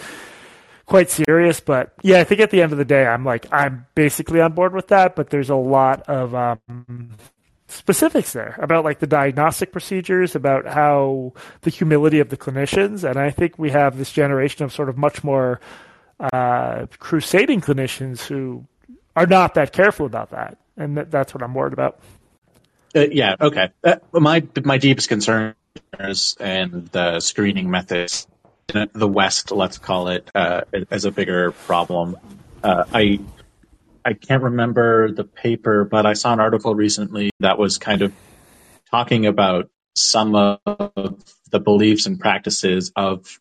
quite 0.85 1.09
serious. 1.09 1.59
But 1.59 1.93
yeah, 2.03 2.19
I 2.19 2.23
think 2.23 2.41
at 2.41 2.51
the 2.51 2.61
end 2.61 2.71
of 2.71 2.77
the 2.77 2.85
day, 2.85 3.07
I'm 3.07 3.25
like, 3.25 3.47
I'm 3.51 3.87
basically 3.95 4.41
on 4.41 4.53
board 4.53 4.73
with 4.73 4.89
that. 4.89 5.15
But 5.15 5.31
there's 5.31 5.49
a 5.49 5.55
lot 5.55 6.03
of 6.03 6.35
um, 6.35 7.15
specifics 7.67 8.31
there 8.31 8.55
about 8.61 8.83
like 8.83 8.99
the 8.99 9.07
diagnostic 9.07 9.71
procedures, 9.71 10.35
about 10.35 10.67
how 10.67 11.33
the 11.61 11.71
humility 11.71 12.19
of 12.19 12.29
the 12.29 12.37
clinicians. 12.37 13.09
And 13.09 13.17
I 13.17 13.31
think 13.31 13.57
we 13.57 13.71
have 13.71 13.97
this 13.97 14.11
generation 14.11 14.63
of 14.63 14.71
sort 14.71 14.89
of 14.89 14.97
much 14.97 15.23
more 15.23 15.59
uh, 16.19 16.85
crusading 16.99 17.61
clinicians 17.61 18.27
who 18.27 18.65
are 19.15 19.25
not 19.25 19.55
that 19.55 19.73
careful 19.73 20.05
about 20.05 20.29
that 20.29 20.59
and 20.77 20.97
that, 20.97 21.11
that's 21.11 21.33
what 21.33 21.43
I'm 21.43 21.53
worried 21.53 21.73
about. 21.73 21.99
Uh, 22.95 23.05
yeah, 23.11 23.35
okay. 23.39 23.69
Uh, 23.83 23.97
my 24.13 24.43
my 24.63 24.77
deepest 24.77 25.09
concern 25.09 25.55
is 25.99 26.35
and 26.39 26.87
the 26.87 27.19
screening 27.19 27.69
methods 27.69 28.27
in 28.73 28.89
the 28.93 29.07
West, 29.07 29.51
let's 29.51 29.77
call 29.77 30.09
it, 30.09 30.29
uh, 30.33 30.61
as 30.89 31.05
a 31.05 31.11
bigger 31.11 31.51
problem. 31.51 32.17
Uh, 32.63 32.85
I 32.93 33.19
I 34.05 34.13
can't 34.13 34.43
remember 34.43 35.11
the 35.11 35.25
paper, 35.25 35.83
but 35.83 36.05
I 36.05 36.13
saw 36.13 36.33
an 36.33 36.39
article 36.39 36.73
recently 36.73 37.29
that 37.39 37.57
was 37.57 37.77
kind 37.77 38.01
of 38.01 38.13
talking 38.89 39.25
about 39.25 39.69
some 39.95 40.35
of 40.35 41.23
the 41.51 41.59
beliefs 41.59 42.05
and 42.05 42.19
practices 42.19 42.91
of 42.95 43.39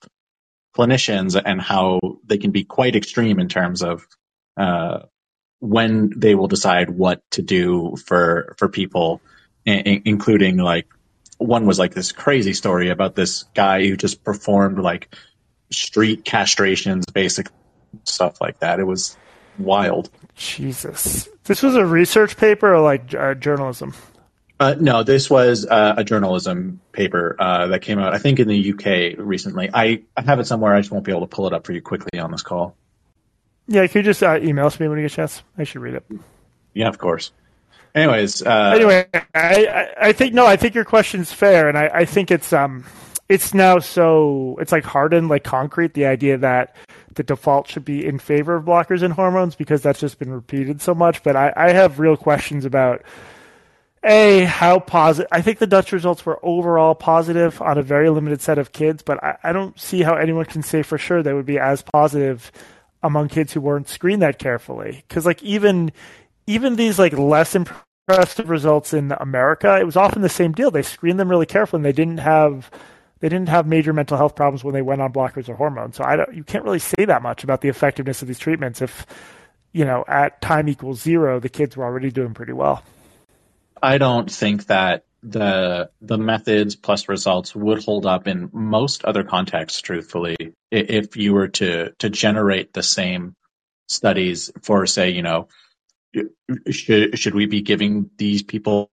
clinicians 0.77 1.41
and 1.43 1.61
how 1.61 2.01
they 2.25 2.39
can 2.39 2.51
be 2.51 2.65
quite 2.65 2.97
extreme 2.97 3.39
in 3.39 3.49
terms 3.49 3.83
of 3.83 4.07
uh, 4.57 5.01
when 5.61 6.13
they 6.17 6.35
will 6.35 6.49
decide 6.49 6.91
what 6.91 7.23
to 7.33 7.43
do 7.43 7.97
for 7.97 8.55
for 8.59 8.69
people, 8.69 9.21
including 9.65 10.59
like 10.59 10.87
one 11.39 11.67
was 11.67 11.79
like 11.79 11.95
this 11.95 12.13
crazy 12.13 12.53
story 12.53 12.91
about 12.91 13.15
this 13.15 13.45
guy 13.55 13.87
who 13.87 13.97
just 13.97 14.25
performed 14.25 14.79
like 14.79 15.15
street 15.71 16.25
castrations, 16.25 17.05
basic 17.13 17.49
stuff 18.05 18.41
like 18.41 18.61
that. 18.61 18.81
It 18.81 18.85
was 18.85 19.17
wild. 19.59 20.11
Jesus, 20.35 21.29
this 21.45 21.63
was 21.63 21.77
a 21.77 21.85
research 21.85 22.37
paper 22.37 22.75
or 22.75 22.81
like 22.81 23.15
uh, 23.15 23.35
journalism. 23.35 23.95
Uh, 24.59 24.75
no, 24.81 25.03
this 25.03 25.29
was 25.29 25.67
uh, 25.67 25.95
a 25.99 26.05
journalism 26.05 26.81
paper 26.93 27.37
uh, 27.39 27.67
that 27.67 27.83
came 27.83 27.99
out, 27.99 28.15
I 28.15 28.19
think, 28.19 28.39
in 28.39 28.49
the 28.49 28.73
UK 28.73 29.19
recently. 29.19 29.69
I, 29.73 30.03
I 30.17 30.23
have 30.23 30.41
it 30.41 30.47
somewhere. 30.47 30.75
I 30.75 30.81
just 30.81 30.91
won't 30.91 31.05
be 31.05 31.13
able 31.13 31.23
to 31.23 31.27
pull 31.27 31.47
it 31.47 31.53
up 31.53 31.67
for 31.67 31.73
you 31.73 31.83
quickly 31.83 32.19
on 32.19 32.31
this 32.31 32.43
call. 32.43 32.75
Yeah, 33.69 33.87
can 33.87 34.01
you 34.01 34.05
just 34.05 34.23
uh, 34.23 34.39
email 34.41 34.67
us 34.67 34.79
me 34.79 34.89
when 34.89 34.99
you 34.99 35.05
get 35.05 35.13
a 35.13 35.17
chance? 35.17 35.43
I 35.59 35.65
should 35.65 35.83
read 35.83 35.95
it. 35.95 36.05
Yeah, 36.75 36.89
of 36.89 36.99
course. 36.99 37.33
Anyways, 37.95 38.43
uh, 38.43 38.73
anyway, 38.75 39.07
I, 39.15 39.21
I, 39.35 39.89
I 40.09 40.13
think 40.13 40.35
no, 40.35 40.45
I 40.45 40.57
think 40.57 40.75
your 40.75 40.85
question's 40.85 41.33
fair, 41.33 41.69
and 41.69 41.79
I, 41.79 41.91
I 41.93 42.05
think 42.05 42.31
it's 42.31 42.53
um, 42.53 42.85
it's 43.29 43.55
now 43.55 43.79
so 43.79 44.59
it's 44.61 44.71
like 44.71 44.85
hardened, 44.85 45.29
like 45.29 45.45
concrete. 45.45 45.95
The 45.95 46.05
idea 46.05 46.37
that 46.39 46.77
the 47.15 47.23
default 47.23 47.69
should 47.69 47.87
be 47.87 48.05
in 48.05 48.19
favor 48.19 48.55
of 48.55 48.65
blockers 48.65 49.03
and 49.03 49.15
hormones 49.15 49.57
because 49.57 49.81
that's 49.81 49.99
just 49.99 50.19
been 50.19 50.31
repeated 50.31 50.83
so 50.83 50.95
much. 50.95 51.23
But 51.23 51.37
I, 51.37 51.53
I 51.57 51.73
have 51.73 51.99
real 51.99 52.19
questions 52.19 52.67
about 52.67 53.03
a 54.05 54.45
how 54.45 54.79
positive. 54.79 55.29
I 55.33 55.41
think 55.41 55.59
the 55.59 55.67
Dutch 55.67 55.91
results 55.91 56.27
were 56.27 56.39
overall 56.43 56.95
positive 56.95 57.61
on 57.63 57.79
a 57.79 57.83
very 57.83 58.11
limited 58.11 58.43
set 58.43 58.59
of 58.59 58.73
kids, 58.73 59.03
but 59.03 59.25
I, 59.25 59.39
I 59.43 59.53
don't 59.53 59.81
see 59.81 60.03
how 60.03 60.15
anyone 60.15 60.45
can 60.45 60.63
say 60.63 60.83
for 60.83 60.99
sure 60.99 61.23
they 61.23 61.33
would 61.33 61.47
be 61.47 61.59
as 61.59 61.83
positive 61.83 62.53
among 63.03 63.29
kids 63.29 63.53
who 63.53 63.61
weren't 63.61 63.89
screened 63.89 64.23
that 64.23 64.39
carefully. 64.39 65.05
Because 65.09 65.27
like 65.27 65.43
even 65.43 65.93
even 66.47 66.77
these 66.77 66.99
like 66.99 67.13
less 67.13 67.55
impressive 67.55 68.49
results 68.49 68.93
in 68.93 69.13
America, 69.13 69.79
it 69.79 69.85
was 69.85 69.97
often 69.97 70.23
the 70.23 70.29
same 70.29 70.53
deal. 70.53 70.71
They 70.71 70.83
screened 70.83 71.19
them 71.19 71.29
really 71.29 71.47
carefully, 71.47 71.79
and 71.79 71.85
they 71.85 71.93
didn't 71.93 72.19
have 72.19 72.71
they 73.21 73.29
didn't 73.29 73.49
have 73.49 73.67
major 73.67 73.93
mental 73.93 74.17
health 74.17 74.37
problems 74.37 74.63
when 74.63 74.75
they 74.75 74.83
went 74.83 75.01
on 75.01 75.13
blockers 75.13 75.49
or 75.49 75.55
hormones. 75.55 75.97
So 75.97 76.05
I 76.05 76.17
don't, 76.17 76.35
you 76.35 76.45
can't 76.45 76.65
really 76.65 76.79
say 76.79 77.05
that 77.07 77.23
much 77.23 77.45
about 77.45 77.61
the 77.61 77.69
effectiveness 77.69 78.23
of 78.23 78.29
these 78.29 78.39
treatments 78.39 78.83
if 78.83 79.07
you 79.73 79.85
know 79.85 80.05
at 80.07 80.41
time 80.41 80.69
equals 80.69 81.01
zero 81.01 81.41
the 81.41 81.49
kids 81.49 81.77
were 81.77 81.85
already 81.85 82.11
doing 82.11 82.35
pretty 82.35 82.53
well. 82.53 82.83
I 83.83 83.99
don't 83.99 84.31
think 84.31 84.67
that 84.67 85.05
the 85.29 85.91
the 86.01 86.19
methods 86.19 86.77
plus 86.77 87.09
results 87.09 87.55
would 87.55 87.85
hold 87.85 88.07
up 88.07 88.29
in 88.29 88.49
most 88.53 89.05
other 89.05 89.25
contexts 89.25 89.81
truthfully 89.81 90.37
if 90.71 91.17
you 91.17 91.35
were 91.35 91.49
to 91.49 91.91
to 91.99 92.09
generate 92.09 92.73
the 92.73 92.83
same 92.83 93.35
studies 93.89 94.53
for 94.63 94.87
say 94.87 95.11
you 95.11 95.23
know 95.23 95.49
should 96.71 97.19
should 97.19 97.35
we 97.35 97.47
be 97.47 97.63
giving 97.63 98.11
these 98.17 98.43
people 98.43 98.91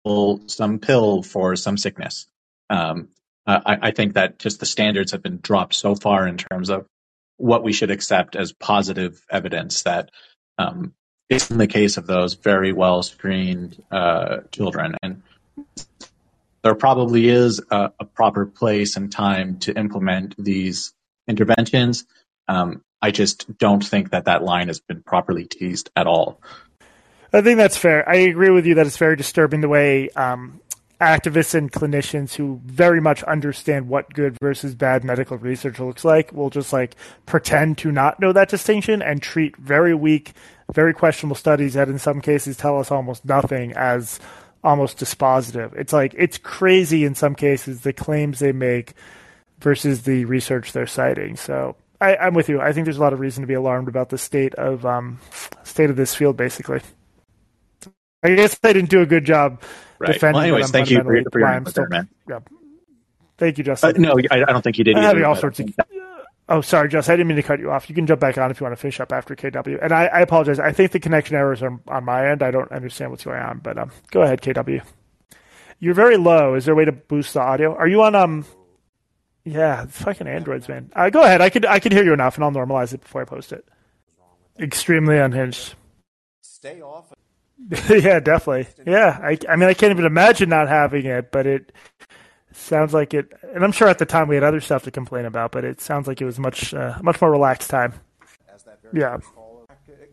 some 0.46 0.78
pill 0.78 1.22
for 1.22 1.56
some 1.56 1.76
sickness? 1.76 2.26
Um, 2.70 3.08
I, 3.46 3.78
I 3.82 3.90
think 3.90 4.14
that 4.14 4.38
just 4.38 4.60
the 4.60 4.66
standards 4.66 5.12
have 5.12 5.22
been 5.22 5.38
dropped 5.38 5.74
so 5.74 5.94
far 5.94 6.26
in 6.26 6.38
terms 6.38 6.70
of 6.70 6.86
what 7.36 7.62
we 7.62 7.72
should 7.72 7.90
accept 7.90 8.36
as 8.36 8.52
positive 8.52 9.24
evidence 9.30 9.82
that 9.82 10.10
um, 10.58 10.94
in 11.28 11.58
the 11.58 11.66
case 11.66 11.96
of 11.96 12.06
those 12.06 12.34
very 12.34 12.72
well 12.72 13.02
screened 13.02 13.82
uh, 13.90 14.38
children. 14.52 14.96
And 15.02 15.22
there 16.62 16.75
probably 16.75 17.29
is 17.29 17.61
a, 17.70 17.90
a, 17.98 18.05
proper 18.05 18.46
place 18.46 18.96
and 18.96 19.11
time 19.11 19.59
to 19.59 19.77
implement 19.77 20.35
these 20.38 20.92
interventions. 21.27 22.05
Um, 22.48 22.83
I 23.01 23.11
just 23.11 23.59
don't 23.59 23.85
think 23.85 24.11
that 24.11 24.27
that 24.27 24.44
line 24.44 24.68
has 24.68 24.81
been 24.81 25.03
properly 25.03 25.44
teased 25.44 25.90
at 25.96 26.07
all. 26.07 26.40
I 27.33 27.40
think 27.40 27.57
that's 27.57 27.77
fair. 27.77 28.09
I 28.09 28.16
agree 28.16 28.51
with 28.51 28.66
you 28.66 28.75
that 28.77 28.87
it's 28.87 28.96
very 28.96 29.16
disturbing 29.16 29.61
the 29.61 29.68
way 29.68 30.09
um, 30.11 30.61
activists 31.01 31.55
and 31.55 31.72
clinicians 31.72 32.35
who 32.35 32.61
very 32.64 33.01
much 33.01 33.25
understand 33.25 33.88
what 33.88 34.12
good 34.14 34.37
versus 34.40 34.75
bad 34.75 35.03
medical 35.03 35.37
research 35.37 35.81
looks 35.81 36.05
like 36.05 36.33
will 36.33 36.51
just 36.51 36.72
like 36.72 36.94
pretend 37.27 37.77
to 37.79 37.90
not 37.90 38.20
know 38.20 38.33
that 38.33 38.48
distinction 38.48 39.03
and 39.03 39.20
treat 39.20 39.57
very 39.57 39.94
weak, 39.94 40.33
very 40.72 40.94
questionable 40.94 41.35
studies 41.35 41.75
that 41.75 41.88
in 41.88 41.98
some 41.98 42.20
cases 42.20 42.57
tell 42.57 42.79
us 42.79 42.92
almost 42.92 43.25
nothing 43.25 43.72
as 43.72 44.20
almost 44.64 44.98
dispositive. 44.98 45.75
It's 45.77 45.92
like 45.92 46.14
it's 46.16 46.38
crazy 46.38 47.05
in 47.05 47.14
some 47.14 47.35
cases 47.35 47.81
the 47.81 47.92
claims 47.92 48.38
they 48.38 48.53
make 48.53 48.94
versus 49.61 50.03
the 50.03 50.25
research 50.25 50.72
they're 50.72 50.87
citing. 50.87 51.37
So 51.37 51.77
I, 52.01 52.27
am 52.27 52.35
with 52.35 52.48
you. 52.48 52.61
I 52.61 52.72
think 52.72 52.85
there's 52.85 52.98
a 52.98 53.01
lot 53.01 53.12
of 53.12 53.20
reason 53.20 53.42
to 53.42 53.46
be 53.46 53.55
alarmed 53.55 53.88
about 53.88 54.09
the 54.09 54.18
state 54.18 54.55
of 54.55 54.85
um, 54.85 55.20
state 55.62 55.90
of 55.90 55.96
this 55.96 56.14
field. 56.14 56.37
Basically, 56.37 56.81
I 58.22 58.35
guess 58.35 58.59
they 58.59 58.72
didn't 58.72 58.90
do 58.90 59.01
a 59.01 59.07
good 59.07 59.25
job 59.25 59.62
right. 59.98 60.12
defending. 60.12 60.35
Well, 60.35 60.42
anyways, 60.42 60.70
thank 60.70 60.90
you 60.90 60.98
for, 60.98 61.22
for 61.31 61.40
your 61.40 61.66
still, 61.66 61.87
man. 61.88 62.09
Yeah. 62.29 62.40
Thank 63.38 63.59
you, 63.59 63.64
Justin. 63.64 64.05
Uh, 64.05 64.14
no, 64.14 64.20
I, 64.31 64.42
I, 64.42 64.53
don't 64.53 64.62
think 64.62 64.79
you 64.79 64.85
did. 64.85 64.96
Having 64.96 65.25
all 65.25 65.35
sorts 65.35 65.59
of 65.59 65.68
Oh, 66.48 66.61
sorry, 66.61 66.88
Jess. 66.88 67.09
I 67.09 67.12
didn't 67.12 67.28
mean 67.28 67.37
to 67.37 67.42
cut 67.42 67.61
you 67.61 67.70
off. 67.70 67.88
You 67.88 67.94
can 67.94 68.07
jump 68.07 68.20
back 68.20 68.37
on 68.37 68.50
if 68.50 68.61
you 68.61 68.64
want 68.64 68.76
to 68.76 68.81
finish 68.81 69.00
up 69.00 69.12
after 69.12 69.35
KW. 69.35 69.78
And 69.81 69.92
I, 69.92 70.07
I 70.07 70.20
apologize. 70.20 70.59
I 70.59 70.72
think 70.72 70.92
the 70.92 71.00
connection 71.00 71.37
errors 71.37 71.62
are 71.62 71.78
on 71.88 72.05
my 72.05 72.28
end. 72.28 72.42
I 72.42 72.50
don't 72.50 72.70
understand 72.72 73.11
what's 73.11 73.24
going 73.24 73.40
on. 73.40 73.61
But 73.61 73.78
um, 73.78 73.90
go 74.11 74.22
ahead, 74.22 74.42
KW. 74.42 74.83
You're 75.78 75.94
very 75.94 76.16
low. 76.16 76.55
Is 76.55 76.64
there 76.64 76.74
a 76.74 76.76
way 76.76 76.85
to 76.85 76.92
boost 76.92 77.35
the 77.35 77.40
audio? 77.40 77.74
Are 77.74 77.88
you 77.88 78.02
on 78.02 78.14
um? 78.14 78.44
Yeah, 79.44 79.87
fucking 79.87 80.28
androids, 80.28 80.68
man. 80.68 80.92
Uh, 80.94 81.11
go 81.11 81.22
ahead. 81.22 81.40
I 81.40 81.50
could 81.50 81.66
I 81.66 81.81
could 81.81 81.92
hear 81.92 82.05
you 82.05 82.12
enough, 82.12 82.37
and 82.37 82.44
I'll 82.44 82.52
normalize 82.52 82.92
it 82.92 83.00
before 83.00 83.22
I 83.22 83.24
post 83.24 83.52
it. 83.52 83.66
Extremely 84.61 85.18
unhinged. 85.18 85.74
Stay 86.40 86.81
off. 86.81 87.12
yeah, 87.88 88.20
definitely. 88.20 88.66
Yeah, 88.87 89.18
I, 89.20 89.38
I 89.48 89.57
mean, 89.57 89.68
I 89.68 89.74
can't 89.74 89.90
even 89.90 90.05
imagine 90.05 90.48
not 90.48 90.68
having 90.68 91.07
it, 91.07 91.33
but 91.33 91.46
it 91.46 91.72
sounds 92.56 92.94
like 92.94 93.14
it. 93.14 93.32
And 93.54 93.64
I'm 93.64 93.72
sure 93.72 93.88
at 93.88 93.98
the 93.98 94.06
time 94.06 94.28
we 94.28 94.34
had 94.36 94.44
other 94.44 94.60
stuff 94.60 94.84
to 94.84 94.90
complain 94.90 95.24
about, 95.24 95.52
but 95.52 95.64
it 95.64 95.80
sounds 95.80 96.06
like 96.06 96.20
it 96.20 96.24
was 96.24 96.38
much 96.38 96.74
uh, 96.74 96.98
much 97.02 97.20
more 97.20 97.30
relaxed 97.30 97.70
time. 97.70 97.94
yeah. 98.92 99.18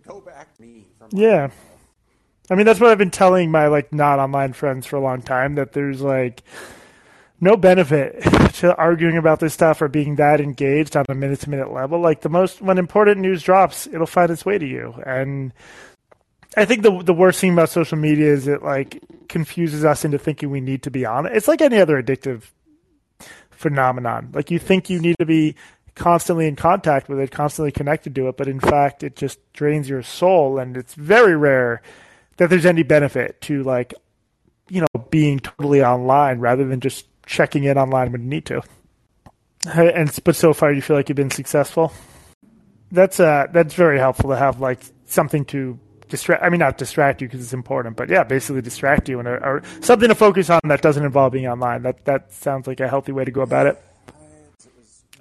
Go 0.08 0.22
back 0.22 0.56
to 0.56 0.62
me. 0.62 0.88
yeah. 1.12 1.50
I 2.50 2.56
mean, 2.56 2.66
that's 2.66 2.80
what 2.80 2.90
I've 2.90 2.98
been 2.98 3.12
telling 3.12 3.52
my 3.52 3.68
like 3.68 3.94
not 3.94 4.18
online 4.20 4.54
friends 4.54 4.88
for 4.88 4.96
a 4.96 5.02
long 5.02 5.22
time 5.22 5.56
that 5.56 5.74
there's 5.74 6.02
like 6.02 6.42
no 7.42 7.56
benefit 7.56 8.22
to 8.56 8.76
arguing 8.76 9.18
about 9.18 9.40
this 9.40 9.54
stuff 9.54 9.82
or 9.82 9.88
being 9.88 10.16
that 10.16 10.42
engaged 10.42 10.98
on 10.98 11.06
a 11.10 11.16
minute 11.16 11.42
to 11.42 11.50
minute 11.50 11.72
level. 11.72 12.00
Like 12.00 12.22
the 12.22 12.30
most 12.30 12.62
when 12.62 12.78
important 12.78 13.20
news 13.20 13.44
drops, 13.44 13.88
it'll 13.88 14.08
find 14.08 14.32
its 14.32 14.46
way 14.46 14.58
to 14.58 14.66
you. 14.66 14.96
And 15.06 15.54
I 16.60 16.66
think 16.66 16.84
the 16.84 17.02
the 17.02 17.14
worst 17.14 17.40
thing 17.40 17.54
about 17.54 17.70
social 17.70 17.98
media 17.98 18.34
is 18.34 18.46
it 18.46 18.62
like 18.62 19.02
confuses 19.30 19.86
us 19.86 20.04
into 20.04 20.20
thinking 20.20 20.50
we 20.50 20.60
need 20.60 20.84
to 20.84 20.92
be 20.92 21.06
on 21.06 21.26
it. 21.26 21.32
It's 21.34 21.48
like 21.48 21.62
any 21.62 21.80
other 21.80 22.02
addictive 22.04 22.44
phenomenon. 23.50 24.32
Like 24.34 24.52
you 24.52 24.60
think 24.60 24.90
you 24.90 25.00
need 25.00 25.16
to 25.20 25.26
be 25.26 25.56
constantly 25.96 26.48
in 26.48 26.58
contact 26.58 27.08
with 27.08 27.18
it, 27.20 27.32
constantly 27.32 27.72
connected 27.72 28.14
to 28.16 28.28
it, 28.28 28.36
but 28.36 28.50
in 28.50 28.60
fact 28.60 29.04
it 29.04 29.16
just 29.16 29.40
drains 29.54 29.88
your 29.88 30.04
soul 30.04 30.60
and 30.60 30.76
it's 30.76 30.96
very 30.96 31.38
rare 31.38 31.82
that 32.36 32.50
there's 32.50 32.66
any 32.66 32.84
benefit 32.84 33.40
to 33.42 33.64
like 33.64 33.94
you 34.68 34.82
know 34.82 35.02
being 35.10 35.40
totally 35.40 35.82
online 35.82 36.40
rather 36.40 36.66
than 36.66 36.82
just 36.82 37.08
checking 37.26 37.64
in 37.64 37.78
online 37.78 38.12
when 38.12 38.24
you 38.24 38.28
need 38.28 38.46
to. 38.46 38.62
And 39.66 40.14
but 40.26 40.36
so 40.36 40.54
far 40.54 40.74
you 40.74 40.82
feel 40.82 40.98
like 40.98 41.08
you've 41.08 41.16
been 41.16 41.32
successful. 41.32 41.94
That's 42.92 43.22
uh 43.22 43.48
that's 43.54 43.76
very 43.76 43.98
helpful 43.98 44.32
to 44.32 44.36
have 44.36 44.60
like 44.60 44.82
something 45.06 45.46
to 45.46 45.80
distract. 46.10 46.44
I 46.44 46.50
mean, 46.50 46.60
not 46.60 46.78
distract 46.78 47.22
you 47.22 47.28
because 47.28 47.42
it's 47.42 47.54
important, 47.54 47.96
but 47.96 48.10
yeah, 48.10 48.24
basically 48.24 48.62
distract 48.62 49.08
you 49.08 49.20
and 49.20 49.28
or, 49.28 49.38
or 49.38 49.64
something 49.82 50.10
to 50.10 50.16
focus 50.16 50.50
on 50.50 50.60
that 50.66 50.82
doesn't 50.82 51.06
involve 51.06 51.32
being 51.34 51.48
online. 51.48 51.84
That 51.84 52.06
that 52.06 52.34
sounds 52.34 52.68
like 52.68 52.80
a 52.80 52.88
healthy 52.88 53.12
way 53.12 53.24
to 53.26 53.32
go 53.32 53.42
about 53.42 53.68
it. 53.68 53.82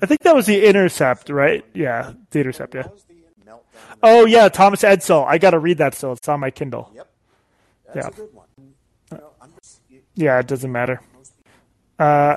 I 0.01 0.07
think 0.07 0.23
that 0.23 0.35
was 0.35 0.47
the 0.47 0.65
intercept, 0.67 1.29
right? 1.29 1.65
Yeah, 1.75 2.13
the 2.31 2.41
intercept. 2.41 2.75
Yeah. 2.75 2.89
Oh 4.03 4.27
yeah, 4.27 4.49
Thomas 4.49 4.83
Edsall. 4.83 5.27
I 5.27 5.39
got 5.39 5.51
to 5.51 5.59
read 5.59 5.79
that 5.79 5.95
still. 5.95 6.13
It's 6.13 6.29
on 6.29 6.41
my 6.41 6.51
Kindle. 6.51 6.91
Yep. 6.95 7.09
That's 7.87 7.97
yeah. 7.97 8.09
a 8.09 8.11
good 8.13 8.35
one. 8.35 8.47
You 8.59 9.19
know, 9.19 9.31
just, 9.57 9.81
yeah, 10.15 10.39
it 10.39 10.47
doesn't 10.47 10.71
matter. 10.71 11.01
Uh, 11.99 12.37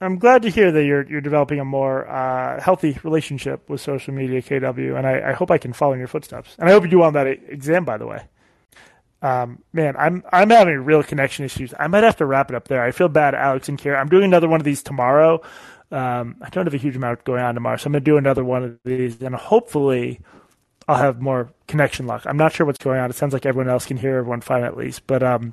I'm 0.00 0.18
glad 0.18 0.42
to 0.42 0.48
hear 0.50 0.72
that 0.72 0.84
you're 0.84 1.06
you're 1.06 1.20
developing 1.20 1.60
a 1.60 1.64
more 1.64 2.08
uh, 2.08 2.60
healthy 2.60 2.98
relationship 3.02 3.68
with 3.68 3.80
social 3.80 4.14
media, 4.14 4.40
KW, 4.40 4.96
and 4.96 5.06
I, 5.06 5.30
I, 5.30 5.32
hope 5.32 5.50
I 5.50 5.58
can 5.58 5.74
follow 5.74 5.92
in 5.92 5.98
your 5.98 6.08
footsteps. 6.08 6.56
And 6.58 6.68
I 6.68 6.72
hope 6.72 6.84
you 6.84 6.88
do 6.88 6.98
well 6.98 7.08
on 7.08 7.14
that 7.14 7.26
exam, 7.26 7.84
by 7.84 7.98
the 7.98 8.06
way. 8.06 8.22
Um, 9.20 9.62
man, 9.74 9.96
I'm 9.98 10.24
I'm 10.32 10.48
having 10.48 10.78
real 10.78 11.02
connection 11.02 11.44
issues. 11.44 11.74
I 11.78 11.86
might 11.88 12.04
have 12.04 12.16
to 12.16 12.26
wrap 12.26 12.50
it 12.50 12.56
up 12.56 12.68
there. 12.68 12.82
I 12.82 12.92
feel 12.92 13.08
bad, 13.08 13.34
Alex 13.34 13.68
and 13.68 13.78
Kira. 13.78 13.98
I'm 13.98 14.08
doing 14.08 14.24
another 14.24 14.48
one 14.48 14.60
of 14.60 14.64
these 14.64 14.82
tomorrow. 14.82 15.42
Um, 15.90 16.36
I 16.40 16.48
don't 16.48 16.64
have 16.64 16.74
a 16.74 16.78
huge 16.78 16.96
amount 16.96 17.24
going 17.24 17.42
on 17.42 17.54
tomorrow, 17.54 17.76
so 17.76 17.88
I'm 17.88 17.92
gonna 17.92 18.00
do 18.04 18.16
another 18.16 18.44
one 18.44 18.64
of 18.64 18.78
these, 18.84 19.20
and 19.20 19.34
hopefully, 19.34 20.20
I'll 20.88 20.96
have 20.96 21.20
more 21.20 21.50
connection 21.66 22.06
luck. 22.06 22.22
I'm 22.24 22.38
not 22.38 22.54
sure 22.54 22.64
what's 22.64 22.82
going 22.82 23.00
on. 23.00 23.10
It 23.10 23.16
sounds 23.16 23.34
like 23.34 23.44
everyone 23.44 23.68
else 23.68 23.84
can 23.84 23.98
hear 23.98 24.16
everyone 24.16 24.40
fine 24.40 24.64
at 24.64 24.78
least, 24.78 25.06
but 25.06 25.22
um, 25.22 25.52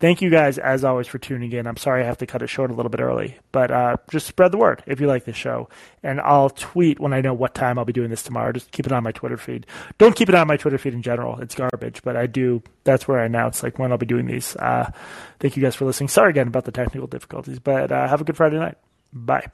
Thank 0.00 0.22
you 0.22 0.30
guys, 0.30 0.58
as 0.58 0.84
always, 0.84 1.08
for 1.08 1.18
tuning 1.18 1.50
in. 1.50 1.66
I'm 1.66 1.76
sorry 1.76 2.02
I 2.02 2.06
have 2.06 2.18
to 2.18 2.26
cut 2.26 2.40
it 2.40 2.46
short 2.46 2.70
a 2.70 2.74
little 2.74 2.88
bit 2.88 3.00
early, 3.00 3.36
but 3.50 3.72
uh, 3.72 3.96
just 4.12 4.28
spread 4.28 4.52
the 4.52 4.56
word 4.56 4.80
if 4.86 5.00
you 5.00 5.08
like 5.08 5.24
this 5.24 5.34
show. 5.34 5.68
And 6.04 6.20
I'll 6.20 6.50
tweet 6.50 7.00
when 7.00 7.12
I 7.12 7.20
know 7.20 7.34
what 7.34 7.52
time 7.52 7.80
I'll 7.80 7.84
be 7.84 7.92
doing 7.92 8.08
this 8.08 8.22
tomorrow. 8.22 8.52
Just 8.52 8.70
keep 8.70 8.86
it 8.86 8.92
on 8.92 9.02
my 9.02 9.10
Twitter 9.10 9.36
feed. 9.36 9.66
Don't 9.98 10.14
keep 10.14 10.28
it 10.28 10.36
on 10.36 10.46
my 10.46 10.56
Twitter 10.56 10.78
feed 10.78 10.94
in 10.94 11.02
general. 11.02 11.40
It's 11.40 11.56
garbage, 11.56 12.02
but 12.02 12.16
I 12.16 12.26
do. 12.26 12.62
That's 12.84 13.08
where 13.08 13.18
I 13.18 13.24
announce 13.24 13.64
like 13.64 13.80
when 13.80 13.90
I'll 13.90 13.98
be 13.98 14.06
doing 14.06 14.26
these. 14.26 14.54
Uh, 14.54 14.88
thank 15.40 15.56
you 15.56 15.62
guys 15.64 15.74
for 15.74 15.84
listening. 15.84 16.08
Sorry 16.08 16.30
again 16.30 16.46
about 16.46 16.64
the 16.64 16.72
technical 16.72 17.08
difficulties, 17.08 17.58
but 17.58 17.90
uh, 17.90 18.06
have 18.06 18.20
a 18.20 18.24
good 18.24 18.36
Friday 18.36 18.58
night. 18.58 18.78
Bye. 19.12 19.48